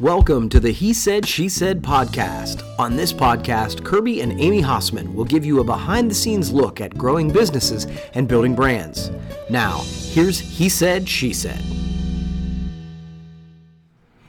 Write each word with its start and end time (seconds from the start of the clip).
Welcome 0.00 0.48
to 0.48 0.58
the 0.58 0.72
He 0.72 0.92
Said, 0.92 1.24
She 1.24 1.48
Said 1.48 1.80
podcast. 1.80 2.64
On 2.80 2.96
this 2.96 3.12
podcast, 3.12 3.84
Kirby 3.84 4.22
and 4.22 4.32
Amy 4.40 4.60
Hasseman 4.60 5.14
will 5.14 5.24
give 5.24 5.44
you 5.44 5.60
a 5.60 5.64
behind 5.64 6.10
the 6.10 6.14
scenes 6.16 6.50
look 6.50 6.80
at 6.80 6.98
growing 6.98 7.30
businesses 7.30 7.86
and 8.14 8.26
building 8.26 8.56
brands. 8.56 9.12
Now, 9.48 9.82
here's 9.86 10.40
He 10.40 10.68
Said, 10.68 11.08
She 11.08 11.32
Said. 11.32 11.60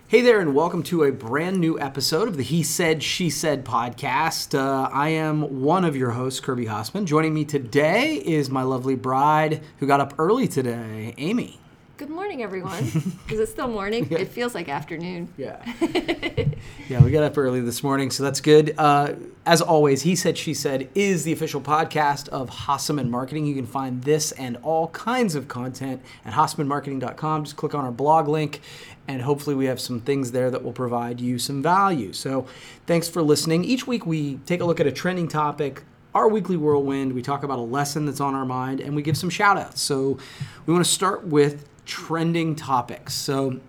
Hey 0.08 0.22
there, 0.22 0.40
and 0.40 0.54
welcome 0.54 0.84
to 0.84 1.06
a 1.06 1.12
brand 1.12 1.58
new 1.58 1.80
episode 1.80 2.28
of 2.28 2.38
the 2.38 2.44
He 2.44 2.62
Said, 2.62 3.02
She 3.02 3.32
Said 3.32 3.66
podcast. 3.66 4.56
Uh, 4.56 4.88
I 4.94 5.10
am 5.10 5.64
one 5.64 5.84
of 5.84 5.96
your 5.96 6.12
hosts, 6.12 6.42
Kirby 6.42 6.68
Hasseman. 6.68 7.06
Joining 7.06 7.34
me 7.34 7.44
today 7.44 8.18
is 8.18 8.52
my 8.52 8.62
lovely 8.62 8.96
bride 8.96 9.64
who 9.80 9.88
got 9.88 10.00
up 10.00 10.14
early 10.20 10.48
today, 10.48 11.16
Amy. 11.18 11.60
Good 11.98 12.10
morning, 12.10 12.44
everyone. 12.44 12.84
Is 13.30 13.40
it 13.40 13.48
still 13.48 13.70
morning? 13.70 14.06
Yeah. 14.12 14.18
It 14.18 14.28
feels 14.28 14.54
like 14.54 14.68
afternoon. 14.68 15.30
Yeah. 15.38 15.64
yeah, 16.90 17.02
we 17.02 17.10
got 17.10 17.24
up 17.24 17.38
early 17.38 17.62
this 17.62 17.84
morning, 17.84 18.12
so 18.12 18.22
that's 18.22 18.42
good. 18.42 18.76
Uh, 18.78 19.14
as 19.46 19.62
always, 19.62 20.02
He 20.02 20.14
Said, 20.14 20.38
She 20.38 20.54
Said 20.54 20.90
is 20.94 21.24
the 21.24 21.32
official 21.32 21.62
podcast 21.62 22.28
of 22.30 22.50
Hasseman 22.50 23.08
Marketing. 23.08 23.46
You 23.46 23.56
can 23.56 23.66
find 23.66 24.04
this 24.04 24.34
and 24.34 24.58
all 24.58 24.90
kinds 24.90 25.36
of 25.36 25.48
content 25.48 26.02
at 26.26 26.34
hassemanmarketing.com. 26.34 27.46
Just 27.46 27.56
click 27.56 27.74
on 27.74 27.86
our 27.86 27.94
blog 27.94 28.28
link, 28.28 28.60
and 29.08 29.22
hopefully, 29.22 29.56
we 29.56 29.68
have 29.68 29.80
some 29.80 30.02
things 30.02 30.34
there 30.34 30.52
that 30.52 30.66
will 30.66 30.74
provide 30.74 31.22
you 31.22 31.40
some 31.40 31.62
value. 31.64 32.12
So, 32.12 32.46
thanks 32.88 33.08
for 33.08 33.22
listening. 33.22 33.64
Each 33.64 33.88
week, 33.88 34.06
we 34.06 34.36
take 34.46 34.60
a 34.60 34.66
look 34.66 34.82
at 34.82 34.88
a 34.88 34.92
trending 34.92 35.30
topic. 35.30 35.84
Our 36.14 36.28
weekly 36.28 36.58
whirlwind, 36.58 37.14
we 37.14 37.22
talk 37.22 37.44
about 37.44 37.60
a 37.60 37.62
lesson 37.62 38.06
that's 38.06 38.20
on 38.20 38.36
our 38.36 38.46
mind 38.46 38.80
and 38.82 38.96
we 38.96 39.02
give 39.02 39.18
some 39.18 39.30
shout 39.30 39.58
outs. 39.58 39.80
So, 39.80 40.18
we 40.66 40.74
want 40.74 40.84
to 40.84 40.92
start 40.92 41.26
with 41.26 41.70
trending 41.86 42.56
topics. 42.56 43.14
So, 43.14 43.60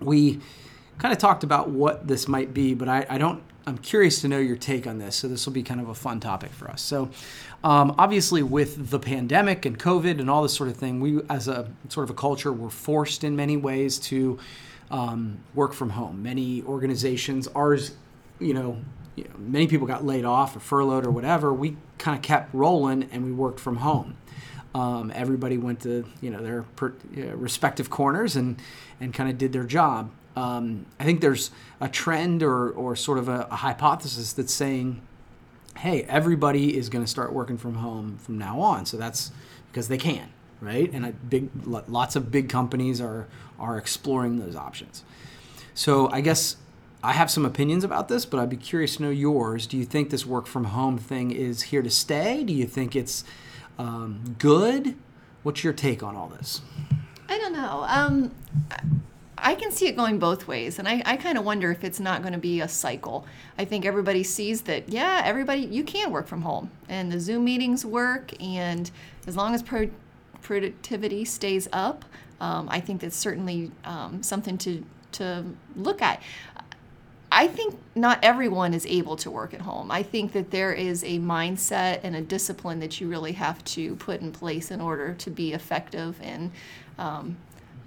we 0.00 0.40
kind 0.98 1.12
of 1.12 1.18
talked 1.18 1.44
about 1.44 1.70
what 1.70 2.06
this 2.06 2.28
might 2.28 2.54
be, 2.54 2.74
but 2.74 2.88
I, 2.88 3.06
I 3.08 3.18
don't. 3.18 3.42
I'm 3.66 3.78
curious 3.78 4.20
to 4.20 4.28
know 4.28 4.38
your 4.38 4.56
take 4.56 4.86
on 4.86 4.98
this. 4.98 5.16
So 5.16 5.26
this 5.26 5.46
will 5.46 5.54
be 5.54 5.62
kind 5.62 5.80
of 5.80 5.88
a 5.88 5.94
fun 5.94 6.20
topic 6.20 6.52
for 6.52 6.70
us. 6.70 6.82
So, 6.82 7.08
um, 7.62 7.94
obviously, 7.96 8.42
with 8.42 8.90
the 8.90 8.98
pandemic 8.98 9.64
and 9.64 9.78
COVID 9.78 10.20
and 10.20 10.28
all 10.28 10.42
this 10.42 10.52
sort 10.52 10.68
of 10.68 10.76
thing, 10.76 11.00
we 11.00 11.22
as 11.30 11.48
a 11.48 11.70
sort 11.88 12.04
of 12.04 12.10
a 12.10 12.14
culture 12.14 12.52
were 12.52 12.68
forced 12.68 13.24
in 13.24 13.34
many 13.36 13.56
ways 13.56 13.98
to 14.00 14.38
um, 14.90 15.38
work 15.54 15.72
from 15.72 15.90
home. 15.90 16.22
Many 16.22 16.62
organizations, 16.62 17.48
ours, 17.48 17.92
you 18.38 18.52
know, 18.52 18.76
you 19.16 19.24
know, 19.24 19.30
many 19.38 19.66
people 19.66 19.86
got 19.86 20.04
laid 20.04 20.26
off 20.26 20.54
or 20.56 20.60
furloughed 20.60 21.06
or 21.06 21.10
whatever. 21.10 21.52
We 21.52 21.78
kind 21.96 22.16
of 22.16 22.22
kept 22.22 22.52
rolling 22.52 23.08
and 23.12 23.24
we 23.24 23.32
worked 23.32 23.60
from 23.60 23.76
home. 23.76 24.18
Um, 24.74 25.12
everybody 25.14 25.56
went 25.56 25.80
to 25.82 26.04
you 26.20 26.30
know 26.30 26.42
their 26.42 26.62
per, 26.62 26.94
uh, 27.16 27.36
respective 27.36 27.90
corners 27.90 28.36
and 28.36 28.60
and 29.00 29.14
kind 29.14 29.30
of 29.30 29.38
did 29.38 29.52
their 29.52 29.64
job. 29.64 30.10
Um, 30.36 30.86
I 30.98 31.04
think 31.04 31.20
there's 31.20 31.50
a 31.80 31.88
trend 31.88 32.42
or 32.42 32.70
or 32.70 32.96
sort 32.96 33.18
of 33.18 33.28
a, 33.28 33.46
a 33.50 33.56
hypothesis 33.56 34.32
that's 34.32 34.52
saying, 34.52 35.00
hey, 35.78 36.02
everybody 36.04 36.76
is 36.76 36.88
going 36.88 37.04
to 37.04 37.10
start 37.10 37.32
working 37.32 37.56
from 37.56 37.76
home 37.76 38.18
from 38.18 38.38
now 38.38 38.60
on. 38.60 38.86
So 38.86 38.96
that's 38.96 39.30
because 39.70 39.88
they 39.88 39.98
can, 39.98 40.32
right? 40.60 40.90
And 40.92 41.06
a 41.06 41.12
big 41.12 41.50
lots 41.66 42.16
of 42.16 42.30
big 42.30 42.48
companies 42.48 43.00
are 43.00 43.28
are 43.58 43.78
exploring 43.78 44.38
those 44.38 44.56
options. 44.56 45.04
So 45.74 46.08
I 46.10 46.20
guess 46.20 46.56
I 47.02 47.12
have 47.12 47.30
some 47.30 47.44
opinions 47.44 47.84
about 47.84 48.08
this, 48.08 48.24
but 48.24 48.40
I'd 48.40 48.48
be 48.48 48.56
curious 48.56 48.96
to 48.96 49.02
know 49.02 49.10
yours. 49.10 49.66
Do 49.66 49.76
you 49.76 49.84
think 49.84 50.10
this 50.10 50.24
work 50.24 50.46
from 50.46 50.64
home 50.64 50.96
thing 50.96 51.32
is 51.32 51.62
here 51.62 51.82
to 51.82 51.90
stay? 51.90 52.42
Do 52.44 52.52
you 52.52 52.66
think 52.66 52.96
it's 52.96 53.24
um, 53.78 54.36
good? 54.38 54.96
What's 55.42 55.62
your 55.64 55.72
take 55.72 56.02
on 56.02 56.16
all 56.16 56.28
this? 56.28 56.60
I 57.28 57.38
don't 57.38 57.52
know. 57.52 57.84
Um, 57.88 58.34
I 59.36 59.54
can 59.54 59.72
see 59.72 59.88
it 59.88 59.96
going 59.96 60.18
both 60.18 60.46
ways, 60.46 60.78
and 60.78 60.88
I, 60.88 61.02
I 61.04 61.16
kind 61.16 61.36
of 61.36 61.44
wonder 61.44 61.70
if 61.70 61.84
it's 61.84 62.00
not 62.00 62.22
going 62.22 62.32
to 62.32 62.38
be 62.38 62.60
a 62.60 62.68
cycle. 62.68 63.26
I 63.58 63.64
think 63.64 63.84
everybody 63.84 64.22
sees 64.22 64.62
that, 64.62 64.88
yeah, 64.88 65.22
everybody, 65.24 65.62
you 65.62 65.84
can 65.84 66.10
work 66.10 66.26
from 66.26 66.42
home, 66.42 66.70
and 66.88 67.12
the 67.12 67.20
Zoom 67.20 67.44
meetings 67.44 67.84
work, 67.84 68.32
and 68.42 68.90
as 69.26 69.36
long 69.36 69.54
as 69.54 69.62
pro- 69.62 69.90
productivity 70.40 71.24
stays 71.24 71.68
up, 71.72 72.04
um, 72.40 72.68
I 72.70 72.80
think 72.80 73.00
that's 73.00 73.16
certainly 73.16 73.70
um, 73.84 74.22
something 74.22 74.56
to, 74.58 74.84
to 75.12 75.44
look 75.76 76.00
at. 76.00 76.22
I 77.34 77.48
think 77.48 77.74
not 77.96 78.20
everyone 78.22 78.74
is 78.74 78.86
able 78.86 79.16
to 79.16 79.30
work 79.30 79.54
at 79.54 79.60
home. 79.60 79.90
I 79.90 80.04
think 80.04 80.32
that 80.32 80.52
there 80.52 80.72
is 80.72 81.02
a 81.02 81.18
mindset 81.18 82.00
and 82.04 82.14
a 82.14 82.20
discipline 82.20 82.78
that 82.78 83.00
you 83.00 83.08
really 83.08 83.32
have 83.32 83.62
to 83.64 83.96
put 83.96 84.20
in 84.20 84.30
place 84.30 84.70
in 84.70 84.80
order 84.80 85.14
to 85.14 85.30
be 85.30 85.52
effective. 85.52 86.16
And, 86.22 86.52
um, 86.96 87.36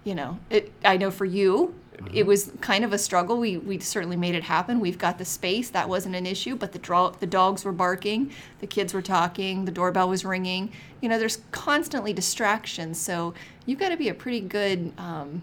you 0.03 0.15
know, 0.15 0.37
it, 0.49 0.73
I 0.83 0.97
know 0.97 1.11
for 1.11 1.23
you, 1.23 1.73
it 2.13 2.25
was 2.25 2.51
kind 2.59 2.83
of 2.83 2.91
a 2.91 2.97
struggle. 2.97 3.39
We, 3.39 3.57
we 3.57 3.79
certainly 3.79 4.17
made 4.17 4.35
it 4.35 4.43
happen. 4.43 4.81
We've 4.81 4.99
got 4.99 5.17
the 5.17 5.25
space. 5.25 5.69
That 5.69 5.87
wasn't 5.87 6.15
an 6.15 6.25
issue. 6.25 6.57
But 6.57 6.73
the, 6.73 6.79
draw, 6.79 7.11
the 7.11 7.25
dogs 7.25 7.63
were 7.63 7.71
barking, 7.71 8.31
the 8.59 8.67
kids 8.67 8.93
were 8.93 9.01
talking, 9.01 9.63
the 9.63 9.71
doorbell 9.71 10.09
was 10.09 10.25
ringing. 10.25 10.73
You 11.01 11.07
know, 11.07 11.17
there's 11.17 11.39
constantly 11.51 12.11
distractions. 12.11 12.99
So 12.99 13.33
you've 13.65 13.79
got 13.79 13.89
to 13.89 13.97
be 13.97 14.09
a 14.09 14.13
pretty 14.13 14.41
good. 14.41 14.91
Um, 14.97 15.41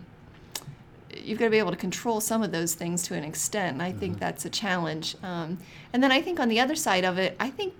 you've 1.23 1.39
got 1.39 1.47
to 1.47 1.51
be 1.51 1.59
able 1.59 1.71
to 1.71 1.77
control 1.77 2.21
some 2.21 2.43
of 2.43 2.53
those 2.53 2.75
things 2.75 3.03
to 3.05 3.15
an 3.15 3.25
extent. 3.25 3.75
And 3.75 3.83
I 3.83 3.93
think 3.93 4.19
that's 4.19 4.45
a 4.45 4.51
challenge. 4.51 5.17
Um, 5.23 5.59
and 5.93 6.03
then 6.03 6.11
I 6.13 6.21
think 6.23 6.41
on 6.41 6.49
the 6.49 6.61
other 6.61 6.75
side 6.75 7.05
of 7.05 7.19
it, 7.19 7.37
I 7.39 7.51
think 7.51 7.75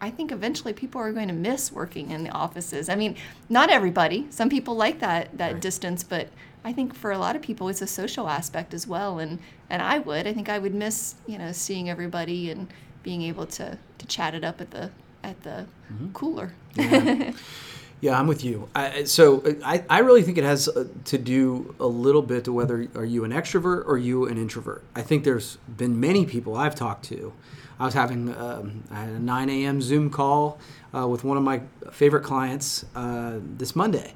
I 0.00 0.10
think 0.10 0.30
eventually 0.30 0.72
people 0.72 1.00
are 1.00 1.12
going 1.12 1.26
to 1.28 1.34
miss 1.34 1.72
working 1.72 2.10
in 2.12 2.22
the 2.22 2.30
offices. 2.30 2.88
I 2.88 2.94
mean, 2.94 3.16
not 3.48 3.68
everybody. 3.68 4.26
Some 4.30 4.48
people 4.48 4.74
like 4.76 5.00
that 5.00 5.36
that 5.38 5.52
Right. 5.54 5.60
distance, 5.60 6.04
but 6.04 6.28
I 6.64 6.72
think 6.72 6.94
for 6.94 7.10
a 7.10 7.18
lot 7.18 7.34
of 7.36 7.42
people 7.42 7.68
it's 7.68 7.82
a 7.82 7.86
social 7.86 8.28
aspect 8.28 8.72
as 8.74 8.86
well. 8.86 9.18
And 9.18 9.38
and 9.70 9.82
I 9.82 9.98
would. 9.98 10.26
I 10.26 10.32
think 10.32 10.48
I 10.48 10.58
would 10.58 10.74
miss 10.74 11.14
you 11.26 11.38
know 11.38 11.52
seeing 11.52 11.90
everybody 11.90 12.50
and 12.50 12.68
being 13.02 13.22
able 13.22 13.46
to 13.46 13.76
to 13.98 14.06
chat 14.06 14.34
it 14.34 14.44
up 14.44 14.60
at 14.60 14.70
the 14.70 14.90
at 15.24 15.42
the 15.42 15.66
cooler. 16.12 16.52
Yeah, 16.76 17.32
I'm 18.16 18.28
with 18.28 18.44
you. 18.44 18.68
I, 18.74 19.04
so 19.04 19.42
I, 19.64 19.82
I 19.90 19.98
really 20.00 20.22
think 20.22 20.38
it 20.38 20.44
has 20.44 20.68
uh, 20.68 20.86
to 21.06 21.18
do 21.18 21.74
a 21.80 21.86
little 21.86 22.22
bit 22.22 22.44
to 22.44 22.52
whether 22.52 22.86
are 22.94 23.04
you 23.04 23.24
an 23.24 23.32
extrovert 23.32 23.86
or 23.86 23.98
you 23.98 24.26
an 24.26 24.38
introvert. 24.38 24.84
I 24.94 25.02
think 25.02 25.24
there's 25.24 25.56
been 25.76 25.98
many 25.98 26.24
people 26.24 26.56
I've 26.56 26.76
talked 26.76 27.04
to. 27.06 27.32
I 27.80 27.84
was 27.84 27.94
having 27.94 28.34
um, 28.36 28.84
I 28.90 29.00
had 29.00 29.08
a 29.10 29.18
9 29.18 29.50
a.m. 29.50 29.80
Zoom 29.80 30.10
call 30.10 30.58
uh, 30.94 31.06
with 31.08 31.24
one 31.24 31.36
of 31.36 31.42
my 31.42 31.62
favorite 31.90 32.22
clients 32.22 32.84
uh, 32.94 33.38
this 33.42 33.74
Monday, 33.74 34.14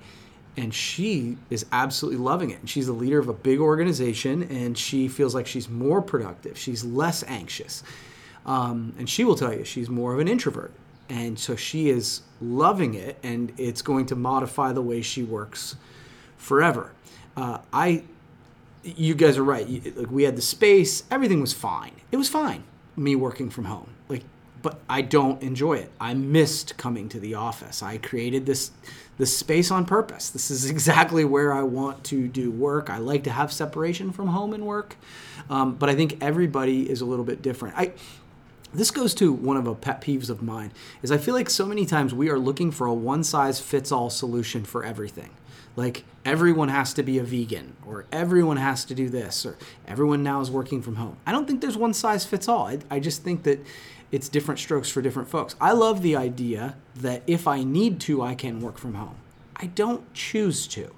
and 0.56 0.72
she 0.72 1.36
is 1.50 1.66
absolutely 1.72 2.18
loving 2.20 2.50
it. 2.50 2.60
And 2.60 2.70
she's 2.70 2.86
the 2.86 2.92
leader 2.92 3.18
of 3.18 3.28
a 3.28 3.32
big 3.32 3.60
organization, 3.60 4.44
and 4.44 4.76
she 4.76 5.08
feels 5.08 5.34
like 5.34 5.46
she's 5.46 5.68
more 5.68 6.02
productive. 6.02 6.58
She's 6.58 6.84
less 6.84 7.22
anxious, 7.28 7.84
um, 8.46 8.94
and 8.98 9.08
she 9.08 9.24
will 9.24 9.36
tell 9.36 9.52
you 9.52 9.64
she's 9.64 9.88
more 9.88 10.12
of 10.12 10.18
an 10.20 10.28
introvert 10.28 10.72
and 11.08 11.38
so 11.38 11.56
she 11.56 11.88
is 11.88 12.22
loving 12.40 12.94
it 12.94 13.18
and 13.22 13.52
it's 13.58 13.82
going 13.82 14.06
to 14.06 14.16
modify 14.16 14.72
the 14.72 14.82
way 14.82 15.02
she 15.02 15.22
works 15.22 15.76
forever. 16.36 16.92
Uh, 17.36 17.58
i 17.72 18.04
you 18.84 19.14
guys 19.14 19.38
are 19.38 19.44
right. 19.44 19.66
You- 19.68 19.92
like 19.96 20.10
we 20.10 20.24
had 20.24 20.34
the 20.36 20.42
space. 20.42 21.04
Everything 21.10 21.40
was 21.40 21.52
fine. 21.52 21.92
It 22.10 22.16
was 22.16 22.28
fine 22.28 22.64
me 22.96 23.14
working 23.16 23.48
from 23.48 23.64
home. 23.64 23.88
Like 24.08 24.24
but 24.60 24.80
i 24.88 25.02
don't 25.02 25.42
enjoy 25.42 25.74
it. 25.74 25.90
I 26.00 26.14
missed 26.14 26.76
coming 26.76 27.08
to 27.10 27.20
the 27.20 27.34
office. 27.34 27.82
I 27.82 27.98
created 27.98 28.46
this 28.46 28.70
this 29.18 29.36
space 29.36 29.70
on 29.70 29.84
purpose. 29.86 30.30
This 30.30 30.50
is 30.50 30.68
exactly 30.74 31.24
where 31.24 31.52
i 31.52 31.62
want 31.62 32.04
to 32.04 32.26
do 32.28 32.50
work. 32.50 32.90
I 32.90 32.98
like 32.98 33.24
to 33.24 33.30
have 33.30 33.52
separation 33.52 34.10
from 34.12 34.28
home 34.28 34.52
and 34.52 34.66
work. 34.66 34.96
Um, 35.48 35.74
but 35.76 35.88
i 35.88 35.94
think 35.94 36.18
everybody 36.20 36.88
is 36.90 37.00
a 37.00 37.04
little 37.04 37.24
bit 37.24 37.40
different. 37.42 37.76
I 37.78 37.92
this 38.74 38.90
goes 38.90 39.14
to 39.14 39.32
one 39.32 39.56
of 39.56 39.64
the 39.64 39.74
pet 39.74 40.00
peeves 40.00 40.30
of 40.30 40.42
mine 40.42 40.72
is 41.02 41.10
i 41.10 41.18
feel 41.18 41.34
like 41.34 41.50
so 41.50 41.66
many 41.66 41.84
times 41.84 42.14
we 42.14 42.28
are 42.28 42.38
looking 42.38 42.70
for 42.70 42.86
a 42.86 42.94
one 42.94 43.22
size 43.24 43.60
fits 43.60 43.90
all 43.90 44.10
solution 44.10 44.64
for 44.64 44.84
everything. 44.84 45.30
Like 45.74 46.04
everyone 46.24 46.68
has 46.68 46.92
to 46.94 47.02
be 47.02 47.18
a 47.18 47.22
vegan 47.24 47.76
or 47.86 48.04
everyone 48.12 48.58
has 48.58 48.84
to 48.84 48.94
do 48.94 49.08
this 49.08 49.46
or 49.46 49.56
everyone 49.86 50.22
now 50.22 50.40
is 50.40 50.50
working 50.50 50.82
from 50.82 50.96
home. 50.96 51.16
I 51.26 51.32
don't 51.32 51.46
think 51.46 51.60
there's 51.60 51.76
one 51.76 51.94
size 51.94 52.24
fits 52.24 52.48
all 52.48 52.66
i, 52.66 52.78
I 52.90 53.00
just 53.00 53.22
think 53.22 53.42
that 53.44 53.64
it's 54.10 54.28
different 54.28 54.60
strokes 54.60 54.90
for 54.90 55.00
different 55.00 55.30
folks. 55.30 55.56
I 55.60 55.72
love 55.72 56.02
the 56.02 56.16
idea 56.16 56.76
that 56.96 57.22
if 57.26 57.48
i 57.48 57.64
need 57.64 58.00
to 58.00 58.22
i 58.22 58.34
can 58.34 58.60
work 58.60 58.78
from 58.78 58.94
home. 58.94 59.16
I 59.56 59.66
don't 59.66 60.12
choose 60.12 60.66
to. 60.68 60.94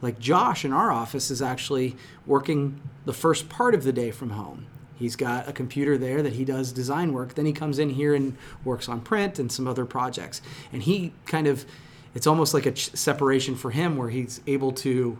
Like 0.00 0.18
josh 0.18 0.64
in 0.64 0.72
our 0.72 0.90
office 0.90 1.30
is 1.30 1.42
actually 1.42 1.96
working 2.26 2.80
the 3.04 3.12
first 3.12 3.48
part 3.48 3.74
of 3.74 3.84
the 3.84 3.92
day 3.92 4.10
from 4.10 4.30
home 4.30 4.66
He's 4.96 5.16
got 5.16 5.48
a 5.48 5.52
computer 5.52 5.98
there 5.98 6.22
that 6.22 6.34
he 6.34 6.44
does 6.44 6.72
design 6.72 7.12
work. 7.12 7.34
Then 7.34 7.46
he 7.46 7.52
comes 7.52 7.78
in 7.78 7.90
here 7.90 8.14
and 8.14 8.36
works 8.64 8.88
on 8.88 9.00
print 9.00 9.38
and 9.38 9.50
some 9.50 9.66
other 9.66 9.84
projects. 9.84 10.40
And 10.72 10.82
he 10.82 11.12
kind 11.26 11.46
of, 11.46 11.64
it's 12.14 12.26
almost 12.26 12.54
like 12.54 12.64
a 12.66 12.72
ch- 12.72 12.94
separation 12.94 13.56
for 13.56 13.72
him 13.72 13.96
where 13.96 14.08
he's 14.10 14.40
able 14.46 14.70
to, 14.72 15.18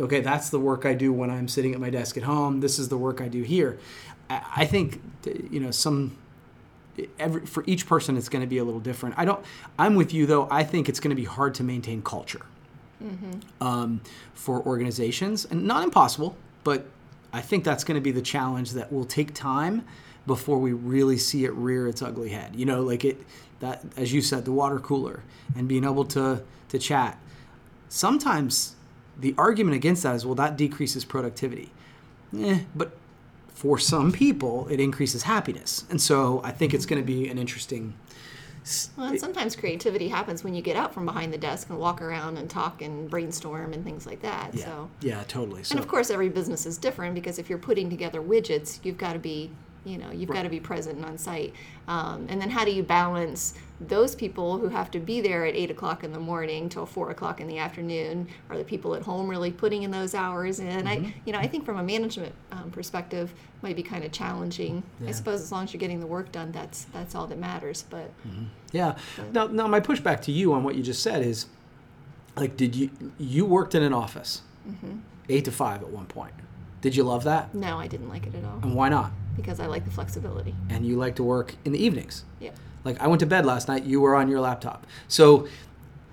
okay, 0.00 0.20
that's 0.20 0.48
the 0.48 0.58
work 0.58 0.86
I 0.86 0.94
do 0.94 1.12
when 1.12 1.30
I'm 1.30 1.48
sitting 1.48 1.74
at 1.74 1.80
my 1.80 1.90
desk 1.90 2.16
at 2.16 2.22
home. 2.22 2.60
This 2.60 2.78
is 2.78 2.88
the 2.88 2.96
work 2.96 3.20
I 3.20 3.28
do 3.28 3.42
here. 3.42 3.78
I 4.30 4.42
I 4.56 4.64
think, 4.64 5.02
you 5.50 5.60
know, 5.60 5.70
some, 5.70 6.16
every, 7.18 7.44
for 7.44 7.62
each 7.66 7.86
person, 7.86 8.16
it's 8.16 8.30
going 8.30 8.40
to 8.42 8.48
be 8.48 8.58
a 8.58 8.64
little 8.64 8.80
different. 8.80 9.16
I 9.18 9.26
don't, 9.26 9.44
I'm 9.78 9.96
with 9.96 10.14
you 10.14 10.24
though. 10.24 10.48
I 10.50 10.64
think 10.64 10.88
it's 10.88 10.98
going 10.98 11.10
to 11.10 11.20
be 11.20 11.26
hard 11.26 11.54
to 11.56 11.62
maintain 11.62 12.00
culture 12.02 12.46
um, 13.60 14.00
for 14.32 14.62
organizations 14.64 15.44
and 15.44 15.64
not 15.64 15.84
impossible, 15.84 16.36
but 16.62 16.86
I 17.34 17.40
think 17.40 17.64
that's 17.64 17.82
going 17.82 17.96
to 17.96 18.00
be 18.00 18.12
the 18.12 18.22
challenge 18.22 18.72
that 18.72 18.92
will 18.92 19.04
take 19.04 19.34
time 19.34 19.84
before 20.24 20.58
we 20.58 20.72
really 20.72 21.18
see 21.18 21.44
it 21.44 21.52
rear 21.52 21.88
its 21.88 22.00
ugly 22.00 22.30
head. 22.30 22.54
You 22.54 22.64
know, 22.64 22.80
like 22.82 23.04
it 23.04 23.20
that 23.58 23.84
as 23.96 24.12
you 24.12 24.22
said, 24.22 24.44
the 24.44 24.52
water 24.52 24.78
cooler 24.78 25.24
and 25.56 25.66
being 25.66 25.84
able 25.84 26.04
to 26.06 26.42
to 26.68 26.78
chat. 26.78 27.18
Sometimes 27.88 28.76
the 29.18 29.34
argument 29.36 29.76
against 29.76 30.04
that 30.04 30.14
is 30.14 30.24
well 30.24 30.36
that 30.36 30.56
decreases 30.56 31.04
productivity. 31.04 31.72
Eh, 32.38 32.60
but 32.74 32.96
for 33.48 33.78
some 33.80 34.12
people 34.12 34.68
it 34.68 34.78
increases 34.78 35.24
happiness. 35.24 35.84
And 35.90 36.00
so 36.00 36.40
I 36.44 36.52
think 36.52 36.72
it's 36.72 36.86
going 36.86 37.02
to 37.02 37.06
be 37.06 37.28
an 37.28 37.38
interesting 37.38 37.94
well, 38.96 39.08
and 39.08 39.20
sometimes 39.20 39.56
creativity 39.56 40.08
happens 40.08 40.42
when 40.42 40.54
you 40.54 40.62
get 40.62 40.76
out 40.76 40.94
from 40.94 41.04
behind 41.04 41.32
the 41.32 41.38
desk 41.38 41.68
and 41.68 41.78
walk 41.78 42.00
around 42.00 42.38
and 42.38 42.48
talk 42.48 42.80
and 42.80 43.10
brainstorm 43.10 43.72
and 43.72 43.84
things 43.84 44.06
like 44.06 44.22
that. 44.22 44.54
Yeah, 44.54 44.64
so 44.64 44.90
yeah, 45.00 45.22
totally. 45.28 45.62
So, 45.64 45.72
and 45.72 45.80
of 45.80 45.88
course, 45.88 46.10
every 46.10 46.28
business 46.28 46.64
is 46.64 46.78
different 46.78 47.14
because 47.14 47.38
if 47.38 47.50
you're 47.50 47.58
putting 47.58 47.90
together 47.90 48.22
widgets, 48.22 48.80
you've 48.82 48.98
got 48.98 49.12
to 49.12 49.18
be 49.18 49.50
you 49.84 49.98
know 49.98 50.10
you've 50.10 50.30
right. 50.30 50.36
got 50.36 50.42
to 50.42 50.48
be 50.48 50.60
present 50.60 50.96
and 50.96 51.04
on 51.04 51.18
site 51.18 51.52
um, 51.88 52.26
and 52.28 52.40
then 52.40 52.50
how 52.50 52.64
do 52.64 52.70
you 52.70 52.82
balance 52.82 53.54
those 53.80 54.14
people 54.14 54.58
who 54.58 54.68
have 54.68 54.90
to 54.90 54.98
be 54.98 55.20
there 55.20 55.44
at 55.44 55.54
8 55.54 55.70
o'clock 55.70 56.04
in 56.04 56.12
the 56.12 56.18
morning 56.18 56.68
till 56.68 56.86
4 56.86 57.10
o'clock 57.10 57.40
in 57.40 57.46
the 57.46 57.58
afternoon 57.58 58.28
are 58.48 58.56
the 58.56 58.64
people 58.64 58.94
at 58.94 59.02
home 59.02 59.28
really 59.28 59.50
putting 59.50 59.82
in 59.82 59.90
those 59.90 60.14
hours 60.14 60.60
and 60.60 60.86
mm-hmm. 60.86 61.06
i 61.06 61.14
you 61.24 61.32
know 61.32 61.38
i 61.38 61.46
think 61.46 61.64
from 61.64 61.78
a 61.78 61.82
management 61.82 62.34
um, 62.52 62.70
perspective 62.70 63.32
might 63.62 63.76
be 63.76 63.82
kind 63.82 64.04
of 64.04 64.12
challenging 64.12 64.82
yeah. 65.00 65.08
i 65.08 65.12
suppose 65.12 65.40
as 65.40 65.52
long 65.52 65.64
as 65.64 65.72
you're 65.72 65.80
getting 65.80 66.00
the 66.00 66.06
work 66.06 66.32
done 66.32 66.50
that's 66.52 66.84
that's 66.84 67.14
all 67.14 67.26
that 67.26 67.38
matters 67.38 67.84
but 67.90 68.10
mm-hmm. 68.26 68.44
yeah 68.72 68.96
but, 69.16 69.32
now, 69.32 69.46
now 69.46 69.66
my 69.66 69.80
pushback 69.80 70.20
to 70.20 70.32
you 70.32 70.52
on 70.52 70.64
what 70.64 70.74
you 70.74 70.82
just 70.82 71.02
said 71.02 71.22
is 71.24 71.46
like 72.36 72.56
did 72.56 72.74
you 72.74 72.90
you 73.18 73.44
worked 73.44 73.74
in 73.74 73.82
an 73.82 73.92
office 73.92 74.42
mm-hmm. 74.68 74.98
8 75.28 75.44
to 75.44 75.52
5 75.52 75.82
at 75.82 75.88
one 75.88 76.06
point 76.06 76.34
did 76.80 76.96
you 76.96 77.02
love 77.02 77.24
that 77.24 77.54
no 77.54 77.78
i 77.78 77.86
didn't 77.86 78.08
like 78.08 78.26
it 78.26 78.34
at 78.34 78.44
all 78.44 78.60
and 78.62 78.74
why 78.74 78.88
not 78.88 79.10
because 79.36 79.60
I 79.60 79.66
like 79.66 79.84
the 79.84 79.90
flexibility. 79.90 80.54
And 80.70 80.86
you 80.86 80.96
like 80.96 81.16
to 81.16 81.22
work 81.22 81.54
in 81.64 81.72
the 81.72 81.82
evenings. 81.82 82.24
Yeah. 82.40 82.50
Like 82.84 83.00
I 83.00 83.06
went 83.06 83.20
to 83.20 83.26
bed 83.26 83.46
last 83.46 83.68
night, 83.68 83.84
you 83.84 84.00
were 84.00 84.14
on 84.14 84.28
your 84.28 84.40
laptop. 84.40 84.86
So 85.08 85.48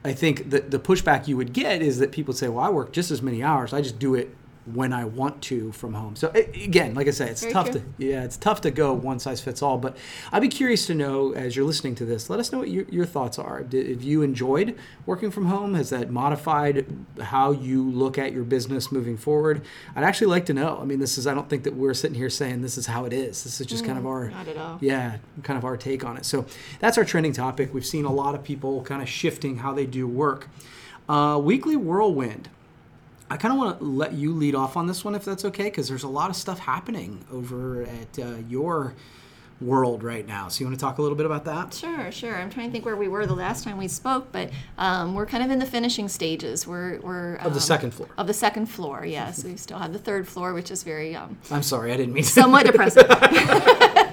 I 0.04 0.14
think 0.14 0.50
the 0.50 0.62
the 0.62 0.80
pushback 0.80 1.28
you 1.28 1.38
would 1.38 1.54
get 1.54 1.82
is 1.82 2.00
that 2.00 2.12
people 2.12 2.34
say, 2.34 2.48
"Well, 2.48 2.64
I 2.64 2.70
work 2.70 2.92
just 2.92 3.12
as 3.12 3.22
many 3.22 3.44
hours. 3.44 3.74
I 3.74 3.82
just 3.82 4.00
do 4.00 4.16
it 4.16 4.36
when 4.66 4.94
I 4.94 5.06
want 5.06 5.42
to 5.44 5.72
from 5.72 5.94
home. 5.94 6.16
So 6.16 6.30
again, 6.30 6.94
like 6.94 7.08
I 7.08 7.12
said, 7.12 7.30
it's 7.30 7.42
Very 7.42 7.54
tough 7.54 7.72
true. 7.72 7.80
to 7.80 8.06
yeah, 8.06 8.24
it's 8.24 8.38
tough 8.38 8.62
to 8.62 8.72
go 8.72 8.94
one 8.94 9.19
size 9.19 9.42
fits 9.42 9.62
all. 9.62 9.78
But 9.78 9.98
I'd 10.31 10.42
be 10.42 10.48
curious 10.50 10.86
to 10.88 10.94
know 10.94 11.34
as 11.34 11.56
you're 11.56 11.66
listening 11.66 11.96
to 11.96 12.06
this, 12.06 12.30
let 12.30 12.40
us 12.40 12.52
know 12.52 12.60
what 12.60 12.69
your, 12.69 12.86
your 12.90 13.06
thoughts 13.06 13.40
are. 13.40 13.63
Did, 13.63 13.90
have 13.90 14.04
you 14.04 14.22
enjoyed 14.22 14.78
working 15.06 15.31
from 15.31 15.48
home? 15.48 15.74
Has 15.74 15.90
that 15.90 16.12
modified 16.12 16.86
how 17.19 17.52
you 17.52 17.90
look 17.90 18.18
at 18.19 18.34
your 18.34 18.44
business 18.44 18.92
moving 18.92 19.18
forward? 19.18 19.63
I'd 19.96 20.04
actually 20.04 20.28
like 20.28 20.46
to 20.46 20.54
know. 20.54 20.78
I 20.80 20.86
mean, 20.86 21.00
this 21.00 21.18
is 21.18 21.25
I 21.25 21.34
don't 21.34 21.50
think 21.50 21.63
that 21.63 21.75
we're 21.75 21.96
sitting 21.96 22.16
here 22.16 22.30
saying 22.30 22.62
this 22.62 22.78
is 22.78 22.86
how 22.86 23.06
it 23.06 23.13
is. 23.13 23.44
This 23.44 23.60
is 23.60 23.66
just 23.66 23.84
mm, 23.84 23.88
kind 23.88 23.98
of 23.98 24.04
mm, 24.06 24.10
our 24.10 24.30
not 24.30 24.48
at 24.48 24.58
all. 24.58 24.78
yeah, 24.81 25.18
kind 25.42 25.58
of 25.58 25.66
our 25.66 25.75
take 25.78 26.06
on 26.06 26.18
it. 26.18 26.25
So 26.25 26.46
that's 26.80 26.98
our 27.00 27.06
trending 27.06 27.34
topic. 27.34 27.74
We've 27.74 27.86
seen 27.86 28.06
a 28.06 28.13
lot 28.13 28.36
of 28.36 28.44
people 28.44 28.84
kind 28.84 29.02
of 29.02 29.10
shifting 29.10 29.58
how 29.58 29.74
they 29.74 29.86
do 29.88 30.08
work. 30.08 30.50
Uh, 31.10 31.40
weekly 31.44 31.75
whirlwind. 31.75 32.48
I 33.31 33.38
kind 33.38 33.54
of 33.54 33.57
want 33.57 33.80
to 33.80 33.86
let 33.86 34.12
you 34.12 34.33
lead 34.33 34.56
off 34.56 34.75
on 34.75 34.88
this 34.88 35.06
one, 35.06 35.16
if 35.16 35.24
that's 35.24 35.45
okay, 35.45 35.63
because 35.63 35.88
there's 35.88 36.04
a 36.04 36.10
lot 36.10 36.30
of 36.30 36.36
stuff 36.36 36.60
happening 36.60 37.24
over 37.31 37.83
at 37.83 38.19
uh, 38.19 38.36
your 38.50 38.94
world 39.62 40.04
right 40.04 40.28
now. 40.28 40.50
So 40.50 40.60
you 40.60 40.66
want 40.66 40.78
to 40.78 40.83
talk 40.83 40.98
a 40.98 41.01
little 41.01 41.16
bit 41.16 41.25
about 41.25 41.45
that? 41.45 41.74
Sure, 41.74 42.12
sure. 42.12 42.36
I'm 42.36 42.50
trying 42.50 42.68
to 42.68 42.74
think 42.74 42.83
where 42.83 42.98
we 42.98 43.07
were 43.07 43.25
the 43.25 43.33
last 43.33 43.63
time 43.63 43.78
we 43.78 43.88
spoke, 43.88 44.33
but 44.33 44.50
um, 44.78 45.16
we're 45.16 45.25
kind 45.25 45.45
of 45.45 45.50
in 45.50 45.60
the 45.60 45.66
finishing 45.66 46.10
stages. 46.10 46.68
We're 46.68 47.00
we're 47.00 47.38
um, 47.39 47.48
of 47.48 47.54
the 47.54 47.60
um, 47.60 47.62
second 47.62 47.92
floor. 47.94 48.10
Of 48.18 48.28
the 48.28 48.33
second 48.33 48.66
floor, 48.66 49.06
yes. 49.06 49.45
we 49.45 49.56
still 49.56 49.80
have 49.80 49.94
the 49.94 50.00
third 50.00 50.27
floor, 50.27 50.54
which 50.54 50.69
is 50.69 50.84
very. 50.84 51.16
Um, 51.16 51.38
I'm 51.51 51.63
sorry, 51.63 51.94
I 51.94 51.98
didn't 51.98 52.13
mean. 52.13 52.24
To 52.24 52.30
somewhat 52.30 52.66
depressing. 52.69 53.04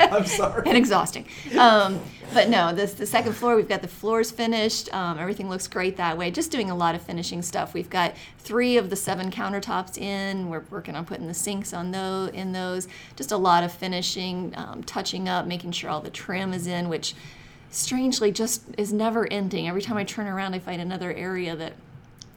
I'm 0.13 0.27
sorry. 0.27 0.63
and 0.67 0.77
exhausting. 0.77 1.27
Um, 1.59 2.01
but 2.33 2.49
no, 2.49 2.75
this 2.75 2.95
the 2.95 3.07
second 3.07 3.33
floor. 3.33 3.57
We've 3.57 3.69
got 3.69 3.83
the 3.83 3.89
floors 3.89 4.31
finished. 4.31 4.93
Um, 4.95 5.19
everything 5.19 5.49
looks 5.49 5.67
great 5.67 5.97
that 5.97 6.17
way. 6.19 6.31
Just 6.31 6.51
doing 6.51 6.71
a 6.71 6.75
lot 6.75 6.95
of 6.95 7.03
finishing 7.03 7.41
stuff. 7.43 7.75
We've 7.75 7.89
got 7.89 8.15
three 8.39 8.77
of 8.77 8.91
the 8.91 8.97
seven 8.97 9.31
countertops 9.31 9.99
in. 9.99 10.49
We're 10.51 10.65
working 10.71 10.95
on 10.95 11.07
putting 11.07 11.27
the 11.27 11.35
sinks 11.35 11.73
on 11.73 11.91
those 11.91 12.31
in 12.31 12.53
those. 12.53 12.89
Just 13.17 13.33
a 13.33 13.37
lot 13.37 13.65
of 13.65 13.73
finishing, 13.73 14.53
um, 14.57 14.83
touching 14.85 15.29
up, 15.29 15.47
making 15.47 15.73
sure 15.73 15.91
all 15.91 16.01
the 16.01 16.11
trim 16.11 16.53
is 16.53 16.67
in, 16.67 16.89
which 16.89 17.15
strangely 17.71 18.31
just 18.33 18.63
is 18.77 18.93
never 18.93 19.31
ending. 19.33 19.69
Every 19.69 19.83
time 19.83 19.97
I 19.97 20.05
turn 20.05 20.27
around, 20.27 20.55
I 20.55 20.59
find 20.59 20.81
another 20.81 21.13
area 21.13 21.57
that 21.57 21.73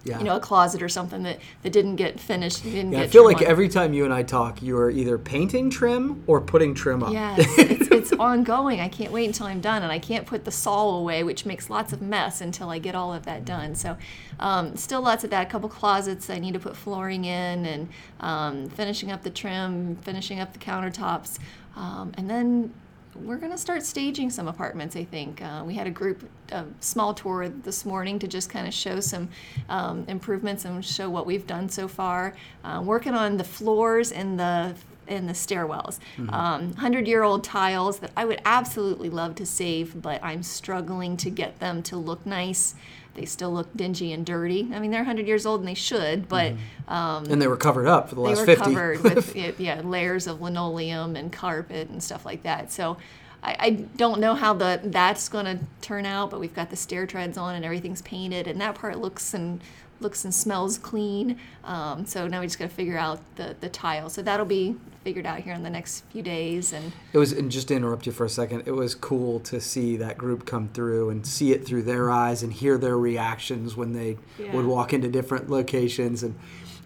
yeah. 0.04 0.18
you 0.18 0.24
know, 0.24 0.36
a 0.36 0.40
closet 0.40 0.82
or 0.82 0.90
something 0.90 1.24
that, 1.24 1.40
that 1.64 1.72
didn't 1.72 1.96
get 1.96 2.20
finished. 2.20 2.64
Didn't 2.64 2.92
yeah, 2.92 3.00
get 3.00 3.06
I 3.06 3.08
feel 3.10 3.26
like 3.26 3.38
on. 3.38 3.46
every 3.46 3.70
time 3.70 3.94
you 3.94 4.06
and 4.06 4.14
I 4.14 4.24
talk, 4.24 4.62
you 4.62 4.78
are 4.78 4.90
either 4.90 5.18
painting 5.18 5.70
trim 5.70 6.24
or 6.28 6.42
putting 6.42 6.74
trim 6.74 7.04
up. 7.04 7.14
Yes, 7.14 7.40
it's, 7.58 7.88
it's 7.92 8.14
ongoing. 8.14 8.80
I 8.80 8.90
can't 8.90 9.12
wait 9.12 9.26
until 9.26 9.48
I'm 9.48 9.62
done, 9.62 9.84
and 9.84 9.92
I 9.92 10.00
can't 10.00 10.26
put 10.26 10.46
the 10.46 10.52
saw 10.52 10.98
away, 10.98 11.24
which 11.24 11.46
makes 11.46 11.70
lots 11.70 11.94
of 11.94 12.02
mess 12.02 12.42
until 12.42 12.70
I 12.70 12.80
get 12.80 12.96
all 12.96 13.14
of 13.14 13.26
that 13.26 13.46
done. 13.46 13.76
So, 13.76 13.98
um, 14.40 14.76
still 14.76 15.02
lots 15.02 15.24
of 15.24 15.30
that. 15.30 15.48
A 15.48 15.50
couple 15.50 15.70
closets 15.70 16.30
I 16.30 16.40
need 16.40 16.54
to 16.54 16.60
put 16.60 16.76
flooring 16.76 17.26
in, 17.26 17.66
and 17.66 17.90
um, 18.20 18.70
finishing 18.70 19.12
up 19.12 19.24
the 19.24 19.30
trim, 19.30 19.98
finishing 19.98 20.40
up 20.40 20.54
the 20.54 20.60
countertops, 20.60 21.38
um, 21.76 22.12
and 22.18 22.30
then 22.30 22.74
we're 23.16 23.38
going 23.38 23.52
to 23.52 23.58
start 23.58 23.84
staging 23.84 24.30
some 24.30 24.48
apartments, 24.48 24.96
I 24.96 25.04
think. 25.04 25.42
Uh, 25.42 25.64
we 25.66 25.74
had 25.74 25.88
a 25.88 25.92
group, 25.92 26.30
a 26.52 26.66
small 26.80 27.14
tour 27.14 27.50
this 27.50 27.86
morning 27.86 28.20
to 28.20 28.28
just 28.28 28.50
kind 28.50 28.68
of 28.68 28.74
show 28.74 29.00
some 29.00 29.30
um, 29.70 30.06
improvements 30.08 30.66
and 30.66 30.84
show 30.84 31.10
what 31.10 31.26
we've 31.26 31.46
done 31.48 31.70
so 31.70 31.88
far. 31.88 32.36
Uh, 32.64 32.82
working 32.84 33.14
on 33.14 33.38
the 33.38 33.44
floors 33.44 34.12
and 34.12 34.40
the 34.40 34.76
in 35.08 35.28
the 35.28 35.34
stairwells. 35.34 36.00
Mm-hmm. 36.18 36.30
Um, 36.30 36.68
100 36.70 37.08
year 37.08 37.24
old 37.24 37.44
tiles 37.44 38.00
that 38.00 38.12
I 38.16 38.24
would 38.24 38.42
absolutely 38.46 39.10
love 39.10 39.36
to 39.36 39.46
save, 39.46 40.02
but 40.02 40.24
I'm 40.24 40.42
struggling 40.42 41.18
to 41.18 41.30
get 41.30 41.60
them 41.60 41.84
to 41.84 41.98
look 41.98 42.26
nice. 42.26 42.76
They 43.14 43.26
still 43.26 43.52
look 43.54 43.76
dingy 43.76 44.14
and 44.14 44.26
dirty. 44.26 44.70
I 44.74 44.80
mean, 44.80 44.92
they're 44.92 45.02
100 45.02 45.28
years 45.28 45.46
old 45.46 45.62
and 45.62 45.68
they 45.68 45.74
should, 45.74 46.30
but. 46.30 46.54
Mm-hmm. 46.54 46.94
Um, 46.94 47.26
and 47.30 47.42
they 47.42 47.48
were 47.48 47.58
covered 47.58 47.88
up 47.88 48.10
for 48.10 48.16
the 48.16 48.22
last 48.22 48.46
50. 48.46 48.54
They 48.70 48.76
were 48.76 48.96
covered 48.96 49.04
with 49.04 49.36
yeah, 49.60 49.82
layers 49.82 50.28
of 50.28 50.42
linoleum 50.42 51.16
and 51.16 51.32
carpet 51.32 51.90
and 51.90 52.02
stuff 52.02 52.26
like 52.26 52.44
that. 52.44 52.72
So 52.72 52.98
I, 53.44 53.56
I 53.60 53.70
don't 53.72 54.20
know 54.20 54.36
how 54.36 54.54
the 54.54 54.80
that's 54.84 55.30
going 55.30 55.46
to 55.46 55.60
turn 55.82 56.06
out, 56.06 56.30
but 56.30 56.40
we've 56.40 56.54
got 56.54 56.70
the 56.70 56.76
stair 56.76 57.06
treads 57.06 57.38
on 57.38 57.56
and 57.56 57.66
everything's 57.66 58.02
painted, 58.02 58.48
and 58.48 58.62
that 58.62 58.76
part 58.76 59.00
looks 59.00 59.34
and 59.34 59.62
looks 60.02 60.24
and 60.26 60.34
smells 60.34 60.78
clean. 60.78 61.38
Um, 61.64 62.06
so 62.06 62.28
now 62.28 62.40
we 62.40 62.48
just 62.48 62.60
got 62.60 62.70
to 62.70 62.76
figure 62.76 62.98
out 62.98 63.20
the 63.36 63.56
the 63.60 63.70
tile. 63.70 64.10
So 64.10 64.22
that'll 64.22 64.46
be 64.46 64.76
figured 65.04 65.26
out 65.26 65.40
here 65.40 65.54
in 65.54 65.64
the 65.64 65.70
next 65.70 66.04
few 66.12 66.22
days. 66.22 66.74
And 66.74 66.92
it 67.14 67.18
was 67.18 67.32
and 67.32 67.52
just 67.52 67.70
to 67.70 67.76
interrupt 67.76 68.06
you 68.06 68.12
for 68.12 68.26
a 68.26 68.30
second, 68.30 68.64
it 68.66 68.72
was 68.72 68.96
cool 68.96 69.40
to 69.42 69.60
see 69.62 69.98
that 69.98 70.18
group 70.18 70.46
come 70.46 70.70
through 70.70 71.10
and 71.10 71.26
see 71.26 71.52
it 71.52 71.66
through 71.66 71.84
their 71.84 72.12
eyes 72.12 72.44
and 72.44 72.54
hear 72.54 72.78
their 72.78 72.98
reactions 72.98 73.76
when 73.76 73.94
they 73.94 74.18
yeah. 74.38 74.56
would 74.56 74.66
walk 74.66 74.94
into 74.94 75.08
different 75.08 75.50
locations 75.50 76.24
and. 76.24 76.36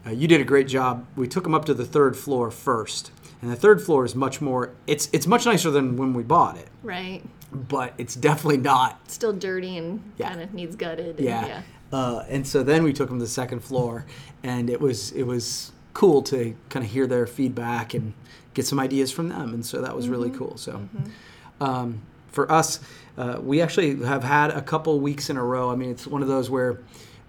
Uh, 0.08 0.12
you 0.12 0.28
did 0.28 0.40
a 0.40 0.44
great 0.44 0.68
job. 0.68 1.04
We 1.16 1.28
took 1.28 1.46
them 1.46 1.56
up 1.56 1.66
to 1.66 1.74
the 1.74 1.84
third 1.84 2.16
floor 2.16 2.52
first, 2.52 3.12
and 3.42 3.52
the 3.52 3.56
third 3.56 3.82
floor 3.82 4.06
is 4.06 4.14
much 4.14 4.40
more. 4.40 4.72
It's 4.86 5.10
it's 5.12 5.26
much 5.26 5.48
nicer 5.48 5.72
than 5.72 5.98
when 5.98 6.14
we 6.14 6.22
bought 6.22 6.58
it. 6.58 6.68
Right. 6.84 7.24
But 7.52 7.94
it's 7.98 8.16
definitely 8.16 8.58
not. 8.58 9.10
Still 9.10 9.34
dirty 9.34 9.78
and 9.78 10.04
yeah. 10.18 10.30
kind 10.30 10.42
of 10.42 10.54
needs 10.54 10.76
gutted. 10.76 11.18
And, 11.18 11.26
yeah. 11.26 11.48
yeah. 11.48 11.62
Uh, 11.92 12.24
and 12.30 12.46
so 12.46 12.64
then 12.64 12.84
we 12.84 12.94
took 12.94 13.10
them 13.10 13.20
to 13.20 13.26
the 13.26 13.30
second 13.30 13.62
floor, 13.62 14.06
and 14.44 14.70
it 14.70 14.82
was 14.82 15.12
it 15.12 15.24
was 15.24 15.72
cool 15.94 16.22
to 16.24 16.56
kind 16.70 16.86
of 16.86 16.92
hear 16.92 17.08
their 17.08 17.26
feedback 17.26 17.94
and 17.94 18.14
get 18.54 18.66
some 18.66 18.80
ideas 18.80 19.12
from 19.12 19.30
them, 19.30 19.54
and 19.54 19.66
so 19.66 19.82
that 19.82 19.96
was 19.96 20.06
mm-hmm. 20.06 20.14
really 20.14 20.30
cool. 20.32 20.58
So. 20.58 20.74
Mm-hmm. 20.74 21.64
Um, 21.64 22.02
for 22.36 22.52
us, 22.52 22.82
uh, 23.18 23.40
we 23.42 23.62
actually 23.62 24.04
have 24.04 24.24
had 24.24 24.52
a 24.52 24.62
couple 24.62 25.00
weeks 25.00 25.30
in 25.30 25.38
a 25.38 25.44
row. 25.44 25.72
I 25.72 25.76
mean, 25.76 25.90
it's 25.90 26.06
one 26.06 26.22
of 26.22 26.28
those 26.28 26.50
where 26.50 26.82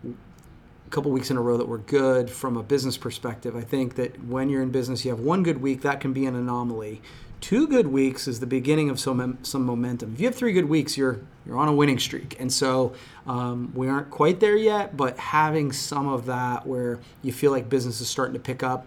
a 0.05 0.91
couple 0.91 1.13
weeks 1.13 1.31
in 1.31 1.37
a 1.37 1.41
row 1.41 1.57
that 1.57 1.69
were 1.69 1.79
good 1.79 2.29
from 2.29 2.57
a 2.57 2.63
business 2.63 2.97
perspective. 2.97 3.55
I 3.57 3.61
think 3.61 3.95
that 3.95 4.25
when 4.25 4.51
you're 4.51 4.63
in 4.63 4.71
business, 4.71 5.05
you 5.05 5.13
have 5.13 5.21
one 5.21 5.45
good 5.45 5.63
week, 5.63 5.83
that 5.83 6.01
can 6.01 6.13
be 6.13 6.27
an 6.27 6.35
anomaly. 6.35 7.01
Two 7.41 7.69
good 7.69 7.87
weeks 7.87 8.27
is 8.27 8.41
the 8.41 8.47
beginning 8.47 8.91
of 8.91 8.99
some 8.99 9.39
some 9.43 9.65
momentum. 9.65 10.15
If 10.15 10.21
you 10.21 10.27
have 10.27 10.35
three 10.35 10.53
good 10.53 10.69
weeks, 10.69 10.97
you're 10.99 11.21
you're 11.47 11.59
on 11.59 11.69
a 11.69 11.73
winning 11.73 11.99
streak, 11.99 12.37
and 12.41 12.53
so 12.53 12.95
um, 13.27 13.73
we 13.75 13.89
aren't 13.89 14.11
quite 14.11 14.41
there 14.41 14.57
yet. 14.57 14.97
But 14.97 15.19
having 15.19 15.73
some 15.73 16.09
of 16.09 16.27
that, 16.27 16.67
where 16.67 16.99
you 17.23 17.33
feel 17.33 17.53
like 17.53 17.69
business 17.69 18.01
is 18.01 18.09
starting 18.09 18.35
to 18.35 18.41
pick 18.41 18.63
up, 18.63 18.87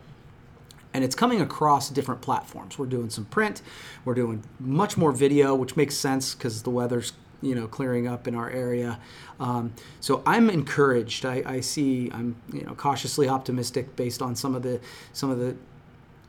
and 0.94 1.04
it's 1.04 1.16
coming 1.16 1.42
across 1.42 1.90
different 1.90 2.22
platforms. 2.22 2.78
We're 2.78 2.88
doing 2.88 3.10
some 3.10 3.26
print, 3.26 3.62
we're 4.04 4.16
doing 4.16 4.44
much 4.60 4.98
more 4.98 5.12
video, 5.12 5.56
which 5.56 5.78
makes 5.78 5.96
sense 5.96 6.36
because 6.36 6.64
the 6.64 6.70
weather's 6.70 7.14
you 7.42 7.56
know 7.56 7.68
clearing 7.68 8.08
up 8.08 8.28
in 8.28 8.36
our 8.36 8.50
area. 8.50 9.00
Um, 9.40 9.74
so 10.00 10.22
I'm 10.26 10.50
encouraged. 10.50 11.26
I, 11.26 11.44
I, 11.46 11.60
see. 11.62 12.12
I'm 12.14 12.36
you 12.52 12.64
know 12.64 12.74
cautiously 12.74 13.30
optimistic 13.30 13.96
based 13.96 14.22
on 14.22 14.36
some 14.36 14.56
of 14.56 14.64
the 14.64 14.80
some 15.14 15.30
of 15.30 15.40
the 15.40 15.56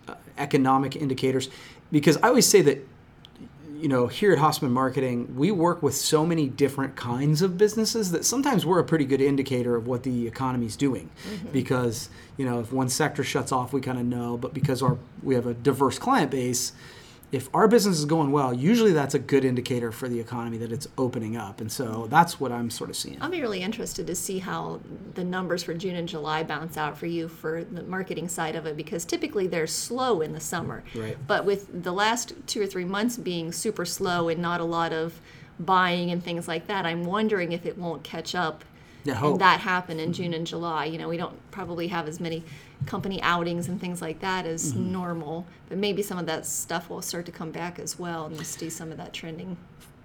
uh, 0.09 0.15
economic 0.39 0.97
indicators, 0.97 1.49
because 1.91 2.17
I 2.19 2.29
always 2.29 2.47
say 2.47 2.63
that 2.63 2.87
you 3.81 3.89
know, 3.89 4.07
here 4.07 4.33
at 4.33 4.39
Hasseman 4.39 4.71
Marketing, 4.71 5.35
we 5.37 5.51
work 5.51 5.83
with 5.83 5.95
so 5.95 6.27
many 6.27 6.49
different 6.49 6.97
kinds 6.97 7.43
of 7.43 7.57
businesses 7.57 8.13
that 8.13 8.25
sometimes 8.25 8.67
we're 8.67 8.79
a 8.79 8.85
pretty 8.85 9.05
good 9.05 9.21
indicator 9.21 9.77
of 9.77 9.87
what 9.87 10.03
the 10.03 10.27
economy's 10.27 10.77
doing. 10.77 11.11
Mm-hmm. 11.29 11.49
Because, 11.49 12.11
you 12.37 12.45
know, 12.45 12.61
if 12.61 12.73
one 12.73 12.89
sector 12.89 13.25
shuts 13.25 13.53
off, 13.53 13.73
we 13.73 13.81
kind 13.81 13.99
of 13.99 14.05
know, 14.05 14.37
but 14.37 14.55
because 14.55 14.83
our 14.83 14.99
we 15.23 15.35
have 15.35 15.47
a 15.47 15.55
diverse 15.55 15.99
client 15.99 16.31
base, 16.31 16.73
if 17.33 17.49
our 17.55 17.69
business 17.69 17.99
is 17.99 18.05
going 18.05 18.33
well, 18.33 18.53
usually 18.53 18.93
that's 18.93 19.15
a 19.15 19.19
good 19.19 19.45
indicator 19.45 19.93
for 19.93 20.09
the 20.09 20.19
economy 20.19 20.59
that 20.59 20.73
it's 20.73 20.89
opening 20.99 21.37
up. 21.37 21.61
And 21.61 21.71
so 21.71 22.09
that's 22.11 22.41
what 22.41 22.51
I'm 22.51 22.71
sort 22.71 22.91
of 22.91 22.97
seeing. 22.97 23.23
I'll 23.23 23.31
be 23.31 23.41
really 23.41 23.63
interested 23.63 24.07
to 24.09 24.17
see 24.17 24.41
how 24.41 24.81
the 25.15 25.23
numbers 25.23 25.63
for 25.63 25.73
June 25.75 25.95
and 25.95 26.09
July 26.09 26.43
bounce 26.43 26.77
out 26.77 26.99
for 26.99 27.07
you 27.07 27.29
for 27.29 27.63
the 27.63 27.85
marketing 27.85 28.29
side 28.29 28.57
of 28.57 28.67
it 28.67 28.77
because 28.77 29.05
typically 29.05 29.47
they're 29.47 29.69
slow 29.69 30.21
in 30.21 30.33
the 30.33 30.41
summer. 30.41 30.83
Right. 30.95 31.17
But 31.27 31.45
with 31.45 31.85
the 31.85 31.93
last 31.93 32.33
two 32.49 32.61
or 32.61 32.67
three 32.67 32.85
months 32.85 33.17
being 33.17 33.53
super 33.53 33.85
slow 33.85 34.29
and 34.29 34.43
not 34.43 34.61
a 34.61 34.65
lot 34.65 34.93
of 34.93 35.21
buying 35.61 36.11
and 36.11 36.25
things 36.25 36.49
like 36.49 36.67
that, 36.67 36.85
I'm 36.85 37.05
wondering 37.05 37.53
if 37.53 37.65
it 37.65 37.79
won't 37.79 38.03
catch 38.03 38.35
up 38.35 38.65
Yeah, 39.05 39.15
hope. 39.15 39.33
and 39.33 39.41
that 39.41 39.61
happen 39.61 40.01
in 40.01 40.07
mm-hmm. 40.07 40.23
June 40.23 40.35
and 40.35 40.47
July. 40.47 40.87
You 40.87 40.99
know, 40.99 41.09
we 41.09 41.17
don't 41.17 41.39
probably 41.53 41.89
have 41.89 42.09
as 42.09 42.19
many 42.19 42.43
company 42.87 43.21
outings 43.23 43.69
and 43.69 43.81
things 43.81 44.01
like 44.01 44.21
that 44.21 44.47
as 44.47 44.73
Mm-hmm. 44.73 44.93
normal, 44.93 45.47
but 45.69 45.79
maybe 45.79 46.03
some 46.03 46.19
of 46.19 46.27
that 46.27 46.47
stuff 46.47 46.89
will 46.91 47.03
start 47.03 47.27
to 47.27 47.33
come 47.33 47.51
back 47.51 47.79
as 47.79 47.99
well 47.99 48.27
and 48.27 48.35
we'll 48.35 48.45
see 48.45 48.71
some 48.71 48.91
of 48.91 48.97
that 48.99 49.13
trending 49.13 49.57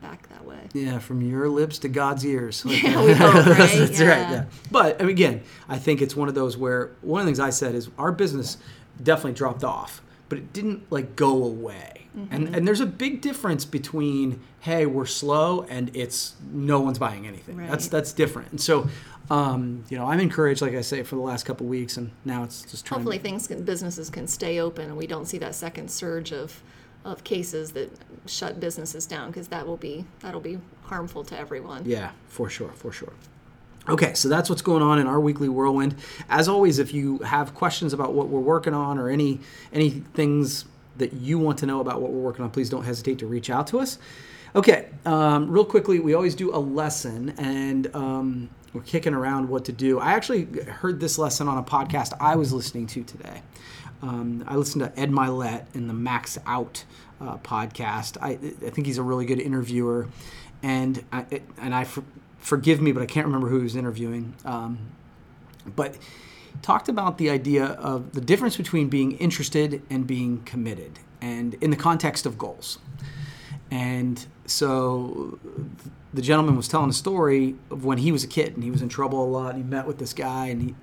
back 0.01 0.27
that 0.29 0.45
way. 0.45 0.59
Yeah, 0.73 0.99
from 0.99 1.21
your 1.21 1.47
lips 1.49 1.79
to 1.79 1.89
God's 1.89 2.25
ears. 2.25 2.63
Yeah, 2.67 3.03
we 3.03 3.13
hope, 3.13 3.33
right? 3.45 3.55
That's 3.57 3.69
right. 3.71 3.99
Yeah. 3.99 4.31
Yeah. 4.31 4.45
But 4.71 4.97
I 5.01 5.05
mean, 5.05 5.11
again, 5.11 5.41
I 5.69 5.77
think 5.79 6.01
it's 6.01 6.15
one 6.15 6.27
of 6.27 6.35
those 6.35 6.57
where 6.57 6.91
one 7.01 7.21
of 7.21 7.25
the 7.25 7.29
things 7.29 7.39
I 7.39 7.49
said 7.49 7.73
is 7.75 7.89
our 7.97 8.11
business 8.11 8.57
definitely 9.01 9.33
dropped 9.33 9.63
off, 9.63 10.01
but 10.29 10.37
it 10.37 10.53
didn't 10.53 10.91
like 10.91 11.15
go 11.15 11.43
away. 11.43 12.07
Mm-hmm. 12.17 12.33
And 12.33 12.55
and 12.55 12.67
there's 12.67 12.79
a 12.79 12.85
big 12.85 13.21
difference 13.21 13.65
between 13.65 14.41
hey, 14.59 14.85
we're 14.85 15.05
slow 15.05 15.63
and 15.69 15.91
it's 15.95 16.35
no 16.51 16.79
one's 16.79 16.97
buying 16.97 17.27
anything. 17.27 17.57
That's 17.57 17.85
Right. 17.85 17.91
that's 17.91 18.13
different. 18.13 18.51
And 18.51 18.61
so 18.61 18.87
um, 19.29 19.83
you 19.89 19.97
know, 19.97 20.05
I'm 20.05 20.19
encouraged, 20.19 20.61
like 20.61 20.75
I 20.75 20.81
say, 20.81 21.01
for 21.03 21.15
the 21.15 21.21
last 21.21 21.45
couple 21.45 21.65
weeks, 21.65 21.97
and 21.97 22.11
now 22.25 22.43
it's 22.43 22.61
just 22.63 22.85
trying. 22.85 22.99
Hopefully, 22.99 23.17
to, 23.17 23.23
things 23.23 23.47
can, 23.47 23.63
businesses 23.63 24.09
can 24.09 24.27
stay 24.27 24.59
open, 24.59 24.85
and 24.85 24.97
we 24.97 25.07
don't 25.07 25.25
see 25.25 25.37
that 25.39 25.55
second 25.55 25.89
surge 25.89 26.31
of 26.31 26.61
of 27.03 27.23
cases 27.23 27.71
that 27.71 27.91
shut 28.25 28.59
businesses 28.59 29.05
down 29.05 29.29
because 29.29 29.47
that 29.49 29.65
will 29.65 29.77
be 29.77 30.05
that'll 30.21 30.41
be 30.41 30.59
harmful 30.83 31.23
to 31.23 31.37
everyone. 31.37 31.83
Yeah, 31.85 32.11
for 32.27 32.49
sure, 32.49 32.71
for 32.73 32.91
sure. 32.91 33.13
Okay, 33.87 34.15
so 34.15 34.29
that's 34.29 34.49
what's 34.49 34.63
going 34.63 34.81
on 34.81 34.97
in 34.97 35.05
our 35.05 35.19
weekly 35.19 35.47
whirlwind. 35.47 35.95
As 36.27 36.47
always, 36.47 36.79
if 36.79 36.91
you 36.93 37.19
have 37.19 37.53
questions 37.53 37.93
about 37.93 38.13
what 38.13 38.29
we're 38.29 38.39
working 38.39 38.73
on 38.73 38.97
or 38.97 39.09
any 39.09 39.39
any 39.71 39.91
things 39.91 40.65
that 40.97 41.13
you 41.13 41.37
want 41.37 41.59
to 41.59 41.65
know 41.65 41.81
about 41.81 42.01
what 42.01 42.11
we're 42.11 42.21
working 42.21 42.43
on, 42.43 42.49
please 42.49 42.69
don't 42.69 42.83
hesitate 42.83 43.19
to 43.19 43.27
reach 43.27 43.49
out 43.49 43.67
to 43.67 43.79
us. 43.79 43.99
Okay, 44.55 44.87
um, 45.05 45.51
real 45.51 45.65
quickly, 45.65 45.99
we 45.99 46.13
always 46.13 46.33
do 46.33 46.55
a 46.55 46.57
lesson, 46.57 47.33
and 47.37 47.93
um, 47.93 48.49
we're 48.73 48.81
kicking 48.81 49.13
around 49.13 49.49
what 49.49 49.65
to 49.65 49.71
do. 49.71 49.99
I 49.99 50.13
actually 50.13 50.45
heard 50.45 50.99
this 50.99 51.17
lesson 51.17 51.47
on 51.47 51.57
a 51.57 51.63
podcast 51.63 52.13
I 52.19 52.37
was 52.37 52.53
listening 52.53 52.87
to 52.87 53.03
today. 53.03 53.41
Um, 54.01 54.43
I 54.47 54.55
listened 54.55 54.83
to 54.83 54.99
Ed 54.99 55.11
Mylett 55.11 55.65
in 55.75 55.87
the 55.87 55.93
Max 55.93 56.37
Out 56.45 56.85
uh, 57.21 57.37
podcast. 57.37 58.17
I, 58.21 58.31
I 58.65 58.69
think 58.69 58.87
he's 58.87 58.97
a 58.97 59.03
really 59.03 59.25
good 59.25 59.39
interviewer, 59.39 60.07
and 60.63 61.03
I, 61.11 61.41
and 61.57 61.75
I 61.75 61.83
for, 61.83 62.03
forgive 62.45 62.79
me, 62.79 62.91
but 62.91 63.01
I 63.01 63.07
can't 63.07 63.25
remember 63.25 63.49
who 63.49 63.57
he 63.57 63.63
was 63.63 63.75
interviewing. 63.75 64.35
Um, 64.45 64.77
but 65.75 65.97
talked 66.61 66.87
about 66.87 67.17
the 67.17 67.29
idea 67.29 67.65
of 67.65 68.13
the 68.13 68.21
difference 68.21 68.55
between 68.55 68.87
being 68.87 69.13
interested 69.13 69.81
and 69.89 70.05
being 70.05 70.43
committed, 70.43 70.99
and 71.19 71.55
in 71.55 71.71
the 71.71 71.75
context 71.75 72.25
of 72.25 72.37
goals. 72.37 72.77
And 73.71 74.23
so 74.45 75.39
the 76.13 76.21
gentleman 76.21 76.55
was 76.55 76.67
telling 76.67 76.89
a 76.89 76.93
story 76.93 77.55
of 77.71 77.83
when 77.83 77.97
he 77.97 78.11
was 78.11 78.23
a 78.23 78.27
kid 78.27 78.53
and 78.53 78.63
he 78.63 78.69
was 78.69 78.83
in 78.83 78.89
trouble 78.89 79.23
a 79.23 79.25
lot. 79.25 79.55
And 79.55 79.63
he 79.63 79.69
met 79.69 79.87
with 79.87 79.97
this 79.97 80.13
guy 80.13 80.47
and 80.47 80.61
he 80.61 80.75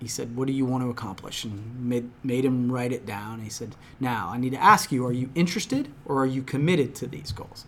he 0.00 0.08
said, 0.08 0.34
"What 0.34 0.46
do 0.48 0.52
you 0.52 0.64
want 0.64 0.82
to 0.82 0.90
accomplish?" 0.90 1.44
And 1.44 1.88
made 1.88 2.10
made 2.24 2.44
him 2.44 2.72
write 2.72 2.90
it 2.90 3.06
down. 3.06 3.40
He 3.40 3.50
said, 3.50 3.76
"Now 4.00 4.30
I 4.32 4.38
need 4.38 4.50
to 4.50 4.62
ask 4.62 4.90
you: 4.90 5.06
Are 5.06 5.12
you 5.12 5.30
interested 5.36 5.88
or 6.04 6.22
are 6.22 6.26
you 6.26 6.42
committed 6.42 6.96
to 6.96 7.06
these 7.06 7.30
goals?" 7.30 7.64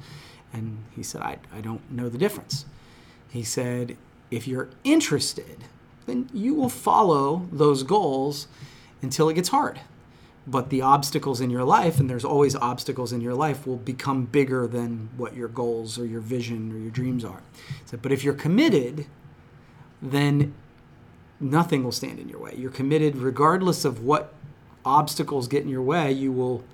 And 0.53 0.79
he 0.97 1.05
said, 1.05 1.23
"I 1.23 1.39
I 1.55 1.61
don't 1.61 1.89
know 1.91 2.09
the 2.09 2.19
difference." 2.19 2.65
He 3.33 3.43
said, 3.43 3.97
"If 4.31 4.47
you're 4.47 4.69
interested, 4.85 5.65
then 6.07 6.29
you 6.33 6.55
will 6.55 6.69
follow 6.69 7.49
those 7.51 7.83
goals 7.83 8.47
until 9.01 9.29
it 9.29 9.35
gets 9.35 9.49
hard." 9.49 9.81
but 10.47 10.71
the 10.71 10.83
obstacles 10.83 11.41
in 11.41 11.51
your 11.51 11.65
life 11.65 12.01
and 12.01 12.11
there's 12.11 12.25
always 12.25 12.57
obstacles 12.57 13.13
in 13.13 13.21
your 13.21 13.35
life 13.35 13.67
will 13.67 13.77
become 13.77 14.25
bigger 14.25 14.67
than 14.67 15.09
what 15.17 15.37
your 15.37 15.49
goals 15.49 15.99
or 15.99 16.05
your 16.05 16.21
vision 16.21 16.73
or 16.73 16.79
your 16.79 16.91
dreams 16.91 17.25
are 17.25 17.43
so, 17.87 17.97
but 17.97 18.11
if 18.11 18.25
you're 18.25 18.35
committed 18.35 19.07
then 20.01 20.53
nothing 21.39 21.85
will 21.85 21.93
stand 21.93 22.19
in 22.19 22.29
your 22.29 22.41
way 22.41 22.53
you're 22.57 22.71
committed 22.71 23.17
regardless 23.17 23.85
of 23.85 24.03
what 24.03 24.35
obstacles 24.85 25.47
get 25.47 25.63
in 25.63 25.69
your 25.69 25.83
way 25.83 26.11
you 26.11 26.33
will 26.33 26.65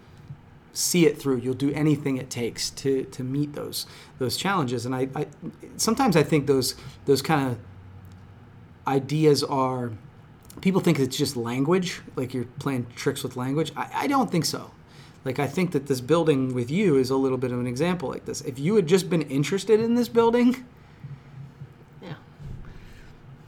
see 0.78 1.06
it 1.06 1.18
through 1.18 1.36
you'll 1.38 1.54
do 1.54 1.72
anything 1.72 2.16
it 2.16 2.30
takes 2.30 2.70
to 2.70 3.04
to 3.04 3.24
meet 3.24 3.52
those 3.54 3.86
those 4.18 4.36
challenges 4.36 4.86
and 4.86 4.94
i, 4.94 5.08
I 5.14 5.26
sometimes 5.76 6.16
i 6.16 6.22
think 6.22 6.46
those 6.46 6.76
those 7.06 7.20
kind 7.20 7.50
of 7.50 7.58
ideas 8.86 9.42
are 9.44 9.92
people 10.60 10.80
think 10.80 10.98
it's 10.98 11.16
just 11.16 11.36
language, 11.36 12.00
like 12.16 12.34
you're 12.34 12.44
playing 12.58 12.86
tricks 12.96 13.22
with 13.22 13.36
language. 13.36 13.72
I, 13.76 13.90
I 13.94 14.06
don't 14.06 14.30
think 14.30 14.44
so. 14.44 14.70
Like 15.24 15.38
I 15.38 15.46
think 15.46 15.72
that 15.72 15.86
this 15.86 16.00
building 16.00 16.54
with 16.54 16.70
you 16.70 16.96
is 16.96 17.10
a 17.10 17.16
little 17.16 17.38
bit 17.38 17.52
of 17.52 17.60
an 17.60 17.66
example 17.66 18.08
like 18.08 18.24
this. 18.24 18.40
If 18.42 18.58
you 18.58 18.76
had 18.76 18.86
just 18.86 19.10
been 19.10 19.22
interested 19.22 19.80
in 19.80 19.94
this 19.94 20.08
building, 20.08 20.64
Yeah. 22.02 22.14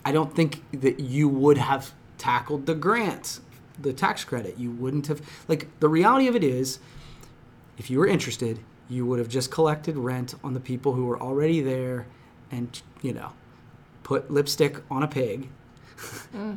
I 0.05 0.13
don't 0.13 0.35
think 0.35 0.63
that 0.73 1.01
you 1.01 1.29
would 1.29 1.59
have 1.59 1.93
tackled 2.19 2.67
the 2.67 2.75
grant, 2.75 3.41
the 3.81 3.93
tax 3.93 4.25
credit. 4.25 4.59
You 4.59 4.71
wouldn't 4.71 5.07
have 5.07 5.23
like 5.49 5.69
the 5.81 5.89
reality 5.89 6.27
of 6.29 6.37
it 6.37 6.45
is 6.45 6.79
if 7.81 7.89
you 7.89 7.99
were 7.99 8.07
interested, 8.07 8.59
you 8.91 9.07
would 9.07 9.19
have 9.19 9.29
just 9.29 9.51
collected 9.51 9.97
rent 9.97 10.35
on 10.45 10.53
the 10.53 10.61
people 10.61 10.93
who 10.93 11.07
were 11.07 11.19
already 11.19 11.63
there 11.63 12.07
and, 12.51 12.83
you 13.01 13.15
know, 13.15 13.33
put 14.03 14.31
lipstick 14.31 14.77
on 14.91 15.03
a 15.03 15.09
pig. 15.09 15.49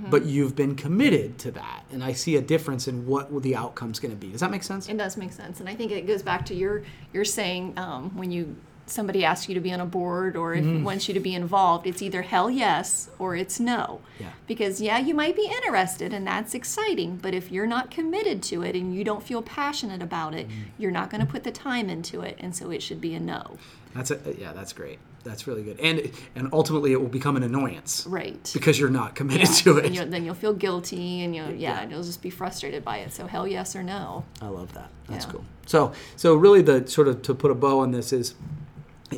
But 0.09 0.25
you've 0.25 0.55
been 0.55 0.75
committed 0.75 1.37
to 1.39 1.51
that, 1.51 1.83
and 1.91 2.03
I 2.03 2.13
see 2.13 2.35
a 2.37 2.41
difference 2.41 2.87
in 2.87 3.05
what 3.05 3.41
the 3.41 3.55
outcome's 3.55 3.99
going 3.99 4.11
to 4.11 4.17
be. 4.17 4.31
Does 4.31 4.41
that 4.41 4.51
make 4.51 4.63
sense? 4.63 4.87
It 4.87 4.97
does 4.97 5.17
make 5.17 5.33
sense, 5.33 5.59
and 5.59 5.67
I 5.67 5.75
think 5.75 5.91
it 5.91 6.07
goes 6.07 6.21
back 6.21 6.45
to 6.45 6.55
your 6.55 6.83
your 7.11 7.25
saying 7.25 7.77
um, 7.77 8.15
when 8.15 8.31
you 8.31 8.55
somebody 8.85 9.23
asks 9.23 9.47
you 9.47 9.55
to 9.55 9.61
be 9.61 9.71
on 9.71 9.79
a 9.79 9.85
board 9.85 10.35
or 10.35 10.53
if 10.53 10.63
mm-hmm. 10.63 10.83
wants 10.83 11.07
you 11.07 11.13
to 11.13 11.19
be 11.19 11.33
involved, 11.33 11.87
it's 11.87 12.01
either 12.01 12.21
hell 12.21 12.49
yes 12.49 13.09
or 13.19 13.35
it's 13.35 13.59
no. 13.59 14.01
Yeah. 14.19 14.31
Because 14.47 14.81
yeah, 14.81 14.99
you 14.99 15.13
might 15.13 15.35
be 15.35 15.45
interested 15.45 16.13
and 16.13 16.27
that's 16.27 16.53
exciting, 16.53 17.17
but 17.17 17.33
if 17.33 17.51
you're 17.51 17.67
not 17.67 17.89
committed 17.89 18.43
to 18.43 18.61
it 18.63 18.75
and 18.75 18.93
you 18.95 19.03
don't 19.03 19.23
feel 19.23 19.41
passionate 19.41 20.01
about 20.01 20.33
it, 20.33 20.47
mm-hmm. 20.47 20.61
you're 20.77 20.91
not 20.91 21.09
going 21.09 21.21
to 21.21 21.27
put 21.31 21.43
the 21.43 21.51
time 21.51 21.89
into 21.89 22.21
it, 22.21 22.37
and 22.39 22.55
so 22.55 22.69
it 22.71 22.81
should 22.81 22.99
be 22.99 23.13
a 23.15 23.19
no. 23.19 23.57
That's 23.93 24.11
a, 24.11 24.19
yeah, 24.37 24.53
that's 24.53 24.73
great. 24.73 24.99
That's 25.23 25.47
really 25.47 25.63
good, 25.63 25.79
and 25.79 26.11
and 26.35 26.49
ultimately 26.51 26.91
it 26.91 26.99
will 26.99 27.07
become 27.07 27.37
an 27.37 27.43
annoyance 27.43 28.05
Right. 28.05 28.51
because 28.53 28.77
you're 28.77 28.89
not 28.89 29.15
committed 29.15 29.47
to 29.47 29.77
And 29.77 29.85
it. 29.85 29.93
you'll, 29.93 30.05
then 30.07 30.25
you'll 30.25 30.35
feel 30.35 30.53
guilty 30.53 31.23
and 31.23 31.33
you'll 31.33 31.51
yeah, 31.51 31.79
and 31.79 31.89
you'll 31.91 32.03
just 32.03 32.21
be 32.21 32.29
frustrated 32.29 32.83
by 32.83 32.97
it. 32.97 33.13
So 33.13 33.27
hell 33.27 33.47
yes 33.47 33.73
or 33.73 33.83
no. 33.83 34.25
I 34.41 34.47
love 34.47 34.73
that. 34.73 34.89
That's 35.07 35.25
Yeah. 35.25 35.31
cool. 35.31 35.45
So 35.65 35.93
so 36.17 36.35
really 36.35 36.61
the 36.61 36.85
sort 36.87 37.07
of 37.07 37.21
to 37.21 37.33
put 37.33 37.51
a 37.51 37.55
bow 37.55 37.79
on 37.79 37.91
this 37.91 38.11
is 38.11 38.35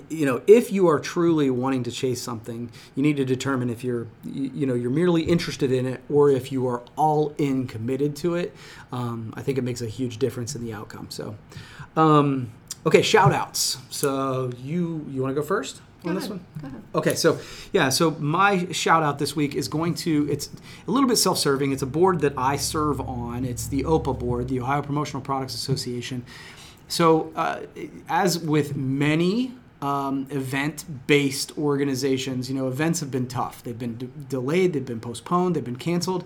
you 0.09 0.25
know 0.25 0.41
if 0.47 0.71
you 0.71 0.87
are 0.87 0.99
truly 0.99 1.49
wanting 1.49 1.83
to 1.83 1.91
chase 1.91 2.21
something 2.21 2.71
you 2.95 3.03
need 3.03 3.17
to 3.17 3.25
determine 3.25 3.69
if 3.69 3.83
you're 3.83 4.07
you 4.23 4.65
know 4.65 4.73
you're 4.73 4.91
merely 4.91 5.23
interested 5.23 5.71
in 5.71 5.85
it 5.85 6.01
or 6.09 6.29
if 6.29 6.51
you 6.51 6.67
are 6.67 6.83
all 6.95 7.33
in 7.37 7.67
committed 7.67 8.15
to 8.15 8.35
it 8.35 8.55
um, 8.91 9.33
i 9.35 9.41
think 9.41 9.57
it 9.57 9.63
makes 9.63 9.81
a 9.81 9.87
huge 9.87 10.17
difference 10.17 10.55
in 10.55 10.63
the 10.63 10.73
outcome 10.73 11.07
so 11.09 11.35
um, 11.95 12.51
okay 12.85 13.01
shout 13.01 13.33
outs 13.33 13.77
so 13.89 14.51
you 14.61 15.05
you 15.09 15.21
want 15.21 15.33
to 15.33 15.39
go 15.39 15.45
first 15.45 15.81
on 16.05 16.15
this 16.15 16.29
one 16.29 16.45
Go 16.61 16.67
ahead. 16.67 16.83
Okay, 16.93 17.15
so 17.15 17.39
yeah, 17.73 17.89
so 17.89 18.11
my 18.11 18.71
shout 18.71 19.01
out 19.01 19.17
this 19.17 19.35
week 19.35 19.55
is 19.55 19.67
going 19.67 19.95
to 19.95 20.27
it's 20.29 20.49
a 20.87 20.91
little 20.91 21.09
bit 21.09 21.17
self-serving. 21.17 21.71
It's 21.71 21.81
a 21.81 21.87
board 21.87 22.21
that 22.21 22.33
I 22.37 22.57
serve 22.57 23.01
on. 23.01 23.43
It's 23.43 23.67
the 23.67 23.83
OPA 23.83 24.19
board, 24.19 24.47
the 24.47 24.59
Ohio 24.59 24.81
Promotional 24.83 25.21
Products 25.21 25.55
Association. 25.55 26.23
So 26.87 27.31
uh, 27.35 27.61
as 28.07 28.37
with 28.37 28.75
many 28.75 29.53
um, 29.81 30.27
event-based 30.29 31.57
organizations, 31.57 32.49
you 32.49 32.55
know, 32.55 32.67
events 32.67 32.99
have 33.01 33.11
been 33.11 33.27
tough. 33.27 33.63
They've 33.63 33.77
been 33.77 33.97
de- 33.97 34.05
delayed, 34.05 34.73
they've 34.73 34.85
been 34.85 34.99
postponed, 34.99 35.55
they've 35.55 35.63
been 35.63 35.75
canceled. 35.75 36.23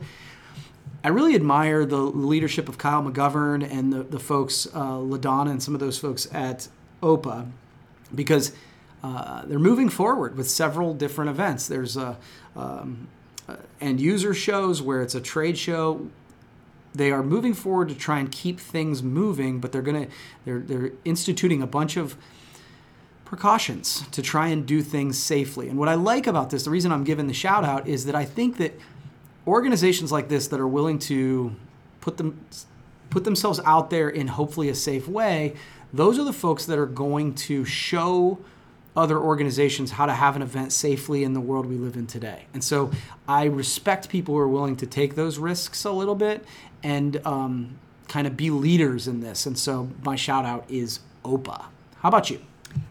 I 1.04 1.10
really 1.10 1.36
admire 1.36 1.86
the 1.86 1.98
leadership 1.98 2.68
of 2.68 2.78
Kyle 2.78 3.02
McGovern 3.02 3.70
and 3.70 3.92
the, 3.94 4.04
the 4.04 4.20
folks, 4.20 4.68
uh, 4.68 4.98
LaDonna 4.98 5.52
and 5.52 5.64
some 5.64 5.74
of 5.74 5.80
those 5.80 5.98
folks 5.98 6.28
at 6.34 6.68
OPA, 7.02 7.50
because 8.14 8.52
uh, 9.04 9.44
they're 9.46 9.60
moving 9.60 9.90
forward 9.90 10.38
with 10.38 10.50
several 10.50 10.94
different 10.94 11.30
events. 11.30 11.68
There's 11.68 11.96
a 11.96 12.18
um, 12.56 13.08
end 13.80 14.02
user 14.02 14.34
shows 14.34 14.82
where 14.82 15.02
it's 15.02 15.16
a 15.16 15.22
trade 15.22 15.58
show 15.58 16.10
they 16.94 17.12
are 17.12 17.24
moving 17.24 17.54
forward 17.54 17.90
to 17.90 17.96
try 17.96 18.20
and 18.20 18.32
keep 18.32 18.60
things 18.60 19.04
moving, 19.04 19.60
but 19.60 19.72
they're 19.72 19.82
gonna 19.82 20.08
they're 20.46 20.60
they're 20.60 20.92
instituting 21.06 21.62
a 21.62 21.68
bunch 21.68 21.98
of 21.98 22.16
precautions 23.30 24.04
to 24.10 24.24
try 24.24 24.48
and 24.48 24.66
do 24.66 24.82
things 24.82 25.16
safely. 25.16 25.70
And 25.70 25.78
what 25.78 25.88
I 25.88 25.94
like 25.94 26.26
about 26.26 26.50
this, 26.50 26.64
the 26.64 26.72
reason 26.72 26.92
I'm 26.92 27.04
giving 27.04 27.28
the 27.28 27.34
shout 27.34 27.64
out 27.64 27.88
is 27.88 28.06
that 28.06 28.16
I 28.16 28.26
think 28.26 28.58
that 28.58 28.74
organizations 29.46 30.12
like 30.12 30.30
this 30.30 30.48
that 30.48 30.60
are 30.60 30.68
willing 30.68 30.98
to 31.00 31.56
put 32.02 32.18
them 32.18 32.44
put 33.12 33.24
themselves 33.24 33.60
out 33.66 33.90
there 33.90 34.10
in 34.10 34.28
hopefully 34.28 34.70
a 34.70 34.76
safe 34.76 35.08
way, 35.08 35.56
those 35.94 36.20
are 36.20 36.24
the 36.24 36.34
folks 36.34 36.66
that 36.66 36.78
are 36.78 36.86
going 36.88 37.34
to 37.34 37.66
show 37.66 38.40
other 38.96 39.20
organizations 39.20 39.92
how 39.92 40.06
to 40.06 40.14
have 40.14 40.36
an 40.36 40.42
event 40.42 40.72
safely 40.72 41.24
in 41.24 41.34
the 41.34 41.40
world 41.40 41.66
we 41.66 41.76
live 41.76 41.96
in 41.96 42.06
today. 42.06 42.46
And 42.54 42.64
so 42.64 42.92
I 43.28 43.46
respect 43.46 44.10
people 44.10 44.36
who 44.36 44.42
are 44.42 44.48
willing 44.48 44.76
to 44.78 44.88
take 44.88 45.16
those 45.16 45.38
risks 45.38 45.86
a 45.86 45.92
little 45.92 46.16
bit 46.16 46.46
and 46.84 47.20
um, 47.26 47.78
kind 48.08 48.28
of 48.28 48.36
be 48.36 48.50
leaders 48.50 49.08
in 49.08 49.22
this. 49.22 49.46
And 49.46 49.58
so 49.58 49.90
my 50.04 50.16
shout 50.16 50.46
out 50.46 50.66
is 50.70 51.00
OPA. 51.24 51.66
How 51.98 52.10
about 52.10 52.30
you? 52.30 52.40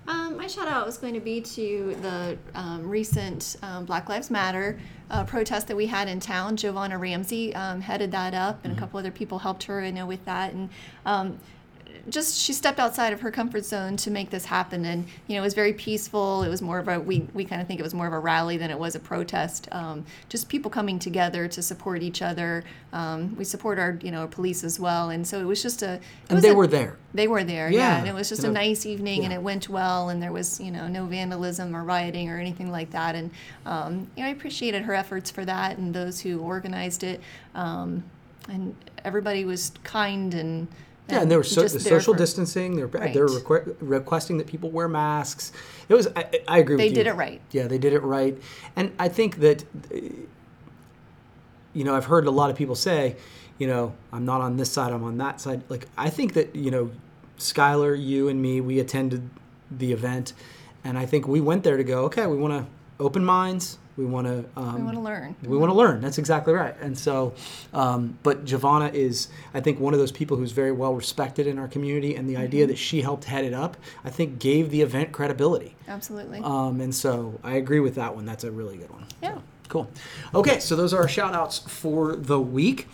Um, 0.07 0.18
my 0.49 0.55
shout 0.55 0.69
out 0.69 0.87
was 0.87 0.97
going 0.97 1.13
to 1.13 1.21
be 1.21 1.43
to 1.43 1.95
the 2.01 2.39
um, 2.55 2.89
recent 2.89 3.57
um, 3.63 3.85
Black 3.85 4.09
Lives 4.09 4.31
Matter 4.31 4.79
uh, 5.11 5.23
protest 5.23 5.69
that 5.69 5.77
we 5.77 5.85
had 5.85 6.09
in 6.09 6.21
town. 6.21 6.57
Giovanna 6.57 6.97
Ramsey 6.97 7.55
um, 7.55 7.83
headed 7.83 8.13
that 8.13 8.33
up, 8.33 8.65
and 8.65 8.73
a 8.73 8.81
couple 8.81 8.99
other 8.99 9.11
people 9.11 9.41
helped 9.41 9.65
her, 9.65 9.83
I 9.83 9.91
know, 9.91 10.07
with 10.07 10.25
that. 10.25 10.55
And 10.55 10.71
um, 11.05 11.39
just 12.09 12.41
she 12.41 12.53
stepped 12.53 12.79
outside 12.79 13.13
of 13.13 13.21
her 13.21 13.31
comfort 13.31 13.65
zone 13.65 13.97
to 13.99 14.11
make 14.11 14.31
this 14.31 14.45
happen. 14.45 14.85
And 14.85 15.07
you 15.27 15.35
know 15.35 15.43
it 15.43 15.45
was 15.45 15.55
very 15.55 15.73
peaceful. 15.73 16.43
It 16.43 16.49
was 16.49 16.63
more 16.63 16.79
of 16.79 16.89
a 16.89 16.99
we, 16.99 17.27
we 17.35 17.45
kind 17.45 17.61
of 17.61 17.69
think 17.69 17.81
it 17.81 17.83
was 17.83 17.95
more 17.95 18.07
of 18.07 18.13
a 18.13 18.19
rally 18.19 18.57
than 18.57 18.71
it 18.71 18.79
was 18.79 18.95
a 18.95 19.01
protest. 19.01 19.69
Um, 19.73 20.05
just 20.29 20.49
people 20.49 20.71
coming 20.71 20.99
together 20.99 21.49
to 21.49 21.63
support 21.63 22.03
each 22.03 22.23
other. 22.23 22.65
Um, 22.93 23.37
we 23.37 23.45
support 23.45 23.79
our 23.79 23.99
you 24.03 24.11
know 24.11 24.27
police 24.29 24.65
as 24.65 24.81
well. 24.81 25.11
And 25.11 25.27
so 25.27 25.41
it 25.41 25.45
was 25.45 25.63
just 25.63 25.83
a 25.83 26.01
and 26.29 26.41
they 26.41 26.51
a, 26.51 26.55
were 26.55 26.67
there. 26.67 26.97
They 27.15 27.29
were 27.29 27.45
there 27.45 27.71
yeah, 27.71 27.79
yeah. 27.79 27.99
And 27.99 28.09
it 28.09 28.15
was 28.15 28.29
just 28.29 28.45
a 28.45 28.51
nice 28.51 28.87
evening 28.87 29.19
yeah. 29.19 29.25
and 29.25 29.33
it 29.33 29.43
went 29.43 29.69
well. 29.69 30.09
And 30.09 30.23
there 30.23 30.33
was 30.33 30.61
you 30.61 30.71
know 30.71 30.89
no 30.89 31.07
vandalism 31.07 31.75
or 31.75 31.85
rioting 31.85 32.31
or 32.31 32.39
anything 32.39 32.71
like 32.71 32.91
that. 32.91 33.15
And 33.15 33.31
um, 33.67 34.11
you 34.17 34.23
know 34.23 34.29
I 34.29 34.33
appreciated 34.33 34.83
her 34.83 34.95
efforts 34.95 35.31
for 35.31 35.45
that 35.45 35.79
and 35.79 35.95
those 35.95 36.21
who 36.21 36.41
organized 36.41 37.03
it. 37.03 37.21
Um, 37.55 38.05
and 38.49 38.75
everybody 39.05 39.45
was 39.45 39.73
kind 39.85 40.33
and 40.33 40.69
yeah, 41.09 41.23
and 41.23 41.31
there 41.31 41.39
was 41.39 41.51
so, 41.51 41.63
the 41.63 41.81
social 41.81 42.13
for, 42.13 42.19
distancing. 42.19 42.77
They're 42.77 42.87
right. 42.87 43.15
they're 43.15 43.27
requ- 43.27 43.77
requesting 43.81 44.39
that 44.39 44.47
people 44.47 44.71
wear 44.71 44.89
masks. 44.89 45.53
It 45.89 45.95
was. 45.95 46.09
I, 46.15 46.43
I 46.47 46.59
agree. 46.59 46.77
With 46.77 46.85
you. 46.85 46.91
They 46.91 46.95
did 46.95 47.07
it 47.07 47.15
right. 47.15 47.41
Yeah, 47.51 47.67
they 47.67 47.79
did 47.79 47.93
it 47.93 48.03
right, 48.03 48.37
and 48.77 48.93
I 48.99 49.09
think 49.09 49.37
that. 49.39 49.65
You 51.75 51.85
know, 51.85 51.95
I've 51.95 52.07
heard 52.07 52.27
a 52.27 52.31
lot 52.31 52.51
of 52.51 52.57
people 52.57 52.75
say, 52.75 53.17
you 53.59 53.67
know, 53.69 53.95
I'm 54.13 54.25
not 54.25 54.41
on 54.41 54.57
this 54.57 54.73
side. 54.73 54.93
I'm 54.93 55.05
on 55.05 55.19
that 55.19 55.41
side. 55.41 55.63
Like, 55.69 55.87
I 55.97 56.11
think 56.11 56.33
that 56.33 56.57
you 56.57 56.71
know, 56.71 56.91
Skylar, 57.39 58.01
you 58.03 58.29
and 58.29 58.43
me, 58.43 58.61
we 58.61 58.81
attended 58.81 59.29
the 59.71 59.93
event, 59.93 60.33
and 60.83 60.99
I 60.99 61.07
think 61.07 61.29
we 61.29 61.41
went 61.41 61.65
there 61.65 61.77
to 61.77 61.85
go. 61.85 62.05
Okay, 62.05 62.27
we 62.27 62.37
want 62.37 62.55
to 62.55 62.67
open 63.03 63.25
minds 63.25 63.79
we 63.99 64.07
want 64.07 64.29
to. 64.29 64.45
Um, 64.57 64.77
we 64.77 64.83
want 64.83 64.97
to 64.97 65.03
learn. 65.03 65.37
We 65.43 65.59
want 65.59 65.71
to 65.71 65.77
learn. 65.77 66.01
That's 66.01 66.19
exactly 66.19 66.55
right. 66.55 66.75
And 66.81 66.97
so, 66.97 67.35
um, 67.75 68.17
but 68.23 68.45
Giovanna 68.45 68.91
is, 68.95 69.29
I 69.53 69.61
think, 69.61 69.81
one 69.81 69.93
of 69.93 69.99
those 69.99 70.13
people 70.13 70.37
who's 70.37 70.53
very 70.53 70.73
well 70.73 70.95
respected 70.95 71.49
in 71.49 71.59
our 71.59 71.69
community, 71.69 72.15
and 72.15 72.29
the 72.29 72.35
mm-hmm. 72.35 72.43
idea 72.45 72.67
that 72.69 72.79
she 72.79 73.03
helped 73.03 73.25
head 73.25 73.45
it 73.45 73.53
up, 73.53 73.77
I 74.05 74.11
think, 74.11 74.39
gave 74.39 74.71
the 74.71 74.81
event 74.83 75.11
credibility. 75.13 75.75
Absolutely. 75.89 76.41
Um, 76.43 76.81
and 76.81 76.95
so, 76.95 77.39
I 77.43 77.57
agree 77.57 77.81
with 77.81 77.97
that 77.97 78.15
one. 78.15 78.25
That's 78.25 78.45
a 78.45 78.53
really 78.53 78.77
good 78.77 78.91
one. 78.91 79.07
Yeah. 79.21 79.35
So, 79.35 79.43
cool. 79.69 79.91
Okay, 80.35 80.61
so 80.61 80.77
those 80.77 80.95
are 80.95 81.03
our 81.03 81.09
shout 81.09 81.35
outs 81.35 81.59
for 81.59 82.15
the 82.17 82.41
week 82.41 82.89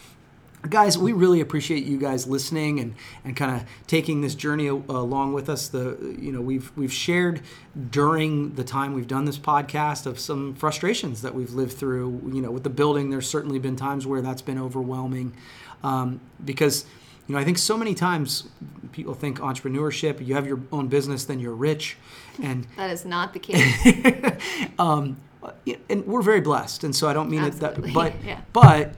guys 0.68 0.97
we 0.97 1.12
really 1.12 1.40
appreciate 1.40 1.85
you 1.85 1.99
guys 1.99 2.26
listening 2.26 2.80
and, 2.80 2.94
and 3.25 3.37
kind 3.37 3.54
of 3.54 3.68
taking 3.87 4.21
this 4.21 4.35
journey 4.35 4.66
along 4.66 5.33
with 5.33 5.49
us 5.49 5.68
the 5.68 6.16
you 6.18 6.33
know 6.33 6.40
we've 6.40 6.73
we've 6.76 6.92
shared 6.92 7.42
during 7.90 8.54
the 8.54 8.64
time 8.64 8.94
we've 8.94 9.09
done 9.09 9.25
this 9.25 9.38
podcast 9.38 10.06
of 10.06 10.18
some 10.18 10.54
frustrations 10.54 11.23
that 11.23 11.35
we've 11.35 11.52
lived 11.52 11.73
through 11.73 12.21
you 12.33 12.40
know 12.40 12.50
with 12.50 12.62
the 12.62 12.71
building 12.71 13.11
there's 13.11 13.28
certainly 13.28 13.59
been 13.59 13.76
times 13.76 14.06
where 14.06 14.23
that's 14.23 14.42
been 14.42 14.59
overwhelming 14.59 15.35
um, 15.83 16.21
because 16.44 16.87
you 17.26 17.35
know 17.35 17.40
i 17.40 17.44
think 17.44 17.59
so 17.59 17.76
many 17.76 17.94
times 17.94 18.49
people 18.92 19.14
think 19.14 19.40
entrepreneurship 19.40 20.25
you 20.25 20.35
have 20.35 20.47
your 20.47 20.61
own 20.73 20.88
business 20.88 21.25
then 21.25 21.38
you're 21.38 21.54
rich 21.54 21.96
and 22.42 22.66
that 22.77 22.90
is 22.90 23.05
not 23.05 23.33
the 23.33 23.38
case 23.38 24.72
um, 24.79 25.16
and 25.90 26.07
we're 26.07 26.22
very 26.22 26.40
blessed 26.40 26.85
and 26.85 26.96
so 26.96 27.09
i 27.09 27.12
don't 27.12 27.31
mean 27.31 27.42
Absolutely. 27.42 27.90
it 27.90 27.92
that 27.92 27.94
but 27.94 28.14
yeah. 28.24 28.40
but 28.53 28.94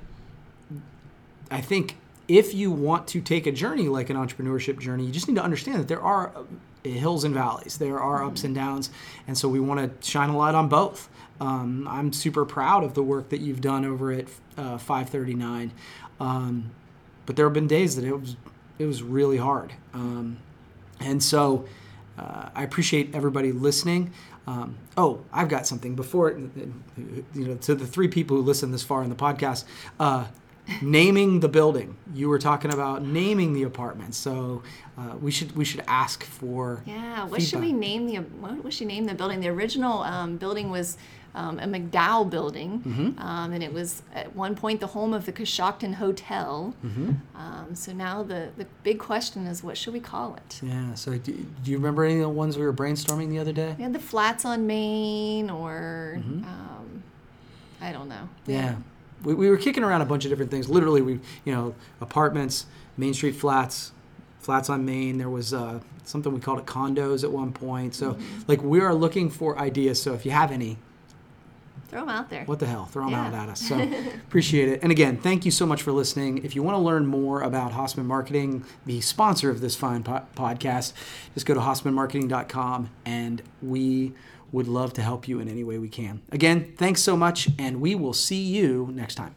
I 1.50 1.60
think 1.60 1.96
if 2.28 2.54
you 2.54 2.70
want 2.70 3.06
to 3.08 3.20
take 3.20 3.46
a 3.46 3.52
journey 3.52 3.88
like 3.88 4.10
an 4.10 4.16
entrepreneurship 4.16 4.80
journey, 4.80 5.04
you 5.04 5.12
just 5.12 5.28
need 5.28 5.36
to 5.36 5.42
understand 5.42 5.78
that 5.78 5.88
there 5.88 6.00
are 6.00 6.32
uh, 6.34 6.42
hills 6.88 7.24
and 7.24 7.34
valleys, 7.34 7.78
there 7.78 7.98
are 8.00 8.24
ups 8.24 8.44
and 8.44 8.54
downs, 8.54 8.90
and 9.26 9.36
so 9.36 9.48
we 9.48 9.60
want 9.60 10.00
to 10.00 10.08
shine 10.10 10.30
a 10.30 10.36
light 10.36 10.54
on 10.54 10.68
both. 10.68 11.08
Um, 11.40 11.86
I'm 11.88 12.12
super 12.12 12.44
proud 12.44 12.82
of 12.82 12.94
the 12.94 13.02
work 13.02 13.28
that 13.28 13.40
you've 13.40 13.60
done 13.60 13.84
over 13.84 14.12
at 14.12 14.26
uh, 14.56 14.78
539, 14.78 15.72
um, 16.18 16.70
but 17.26 17.36
there 17.36 17.46
have 17.46 17.52
been 17.52 17.66
days 17.66 17.96
that 17.96 18.04
it 18.04 18.18
was 18.18 18.36
it 18.78 18.86
was 18.86 19.02
really 19.02 19.38
hard, 19.38 19.72
um, 19.94 20.38
and 21.00 21.22
so 21.22 21.66
uh, 22.18 22.48
I 22.54 22.62
appreciate 22.62 23.14
everybody 23.14 23.52
listening. 23.52 24.12
Um, 24.46 24.76
oh, 24.96 25.24
I've 25.32 25.48
got 25.48 25.66
something 25.66 25.94
before 25.94 26.30
you 26.30 27.24
know 27.34 27.56
to 27.56 27.74
the 27.74 27.86
three 27.86 28.08
people 28.08 28.36
who 28.36 28.42
listen 28.42 28.70
this 28.70 28.82
far 28.82 29.02
in 29.02 29.10
the 29.10 29.16
podcast. 29.16 29.64
Uh, 29.98 30.26
naming 30.82 31.40
the 31.40 31.48
building. 31.48 31.96
You 32.14 32.28
were 32.28 32.38
talking 32.38 32.72
about 32.72 33.02
naming 33.02 33.52
the 33.52 33.62
apartment, 33.62 34.14
so 34.14 34.62
uh, 34.98 35.16
we 35.20 35.30
should 35.30 35.56
we 35.56 35.64
should 35.64 35.82
ask 35.86 36.24
for. 36.24 36.82
Yeah, 36.86 37.22
what 37.22 37.40
feedback. 37.40 37.48
should 37.48 37.60
we 37.60 37.72
name 37.72 38.06
the 38.06 38.16
what 38.16 38.72
should 38.72 38.86
we 38.86 38.94
name 38.94 39.04
the 39.04 39.14
building? 39.14 39.40
The 39.40 39.48
original 39.48 40.02
um, 40.02 40.36
building 40.36 40.70
was. 40.70 40.96
Um, 41.34 41.58
a 41.58 41.64
McDowell 41.64 42.30
building, 42.30 42.80
mm-hmm. 42.80 43.18
um, 43.18 43.52
and 43.52 43.62
it 43.62 43.70
was 43.70 44.00
at 44.14 44.34
one 44.34 44.54
point 44.54 44.80
the 44.80 44.86
home 44.86 45.12
of 45.12 45.26
the 45.26 45.32
Coshocton 45.34 45.92
Hotel. 45.92 46.74
Mm-hmm. 46.82 47.12
Um, 47.34 47.74
so 47.74 47.92
now 47.92 48.22
the, 48.22 48.48
the 48.56 48.64
big 48.82 48.98
question 48.98 49.46
is, 49.46 49.62
what 49.62 49.76
should 49.76 49.92
we 49.92 50.00
call 50.00 50.36
it? 50.36 50.60
Yeah. 50.62 50.94
So 50.94 51.18
do, 51.18 51.32
do, 51.62 51.70
you 51.70 51.76
remember 51.76 52.04
any 52.04 52.14
of 52.14 52.20
the 52.20 52.30
ones 52.30 52.56
we 52.56 52.64
were 52.64 52.72
brainstorming 52.72 53.28
the 53.28 53.38
other 53.38 53.52
day? 53.52 53.76
Had 53.78 53.92
the 53.92 53.98
Flats 53.98 54.46
on 54.46 54.66
Main, 54.66 55.50
or 55.50 56.14
mm-hmm. 56.20 56.42
Um, 56.42 57.02
I 57.82 57.92
don't 57.92 58.08
know. 58.08 58.30
yeah. 58.46 58.56
yeah 58.56 58.76
we, 59.24 59.34
we 59.34 59.50
were 59.50 59.56
kicking 59.56 59.82
around 59.82 60.02
a 60.02 60.06
bunch 60.06 60.24
of 60.24 60.30
different 60.30 60.50
things. 60.50 60.68
Literally, 60.68 61.02
we 61.02 61.20
you 61.44 61.52
know 61.54 61.74
apartments, 62.00 62.66
Main 62.96 63.14
Street 63.14 63.36
flats, 63.36 63.92
flats 64.40 64.70
on 64.70 64.84
Main. 64.84 65.18
There 65.18 65.30
was 65.30 65.52
uh, 65.52 65.80
something 66.04 66.32
we 66.32 66.40
called 66.40 66.60
it 66.60 66.66
condos 66.66 67.24
at 67.24 67.32
one 67.32 67.52
point. 67.52 67.94
So 67.94 68.12
mm-hmm. 68.12 68.42
like 68.48 68.62
we 68.62 68.80
are 68.80 68.94
looking 68.94 69.30
for 69.30 69.58
ideas. 69.58 70.00
So 70.00 70.14
if 70.14 70.24
you 70.24 70.30
have 70.30 70.52
any, 70.52 70.78
throw 71.88 72.00
them 72.00 72.08
out 72.08 72.30
there. 72.30 72.44
What 72.44 72.58
the 72.58 72.66
hell? 72.66 72.86
Throw 72.86 73.04
them 73.04 73.12
yeah. 73.12 73.26
out 73.26 73.34
at 73.34 73.48
us. 73.48 73.60
So 73.60 73.80
appreciate 74.26 74.68
it. 74.68 74.80
And 74.82 74.92
again, 74.92 75.16
thank 75.16 75.44
you 75.44 75.50
so 75.50 75.66
much 75.66 75.82
for 75.82 75.92
listening. 75.92 76.44
If 76.44 76.54
you 76.54 76.62
want 76.62 76.76
to 76.76 76.80
learn 76.80 77.06
more 77.06 77.42
about 77.42 77.72
Hasseman 77.72 78.04
Marketing, 78.04 78.64
the 78.84 79.00
sponsor 79.00 79.50
of 79.50 79.60
this 79.60 79.76
fine 79.76 80.02
po- 80.02 80.26
podcast, 80.36 80.92
just 81.34 81.46
go 81.46 81.54
to 81.54 81.60
hassemanmarketing.com 81.60 82.90
and 83.04 83.42
we 83.62 84.12
would 84.56 84.66
love 84.66 84.94
to 84.94 85.02
help 85.02 85.28
you 85.28 85.38
in 85.38 85.48
any 85.48 85.62
way 85.62 85.76
we 85.76 85.90
can. 85.90 86.22
Again, 86.32 86.72
thanks 86.78 87.02
so 87.02 87.14
much, 87.14 87.48
and 87.58 87.78
we 87.78 87.94
will 87.94 88.14
see 88.14 88.42
you 88.42 88.88
next 88.90 89.16
time. 89.16 89.34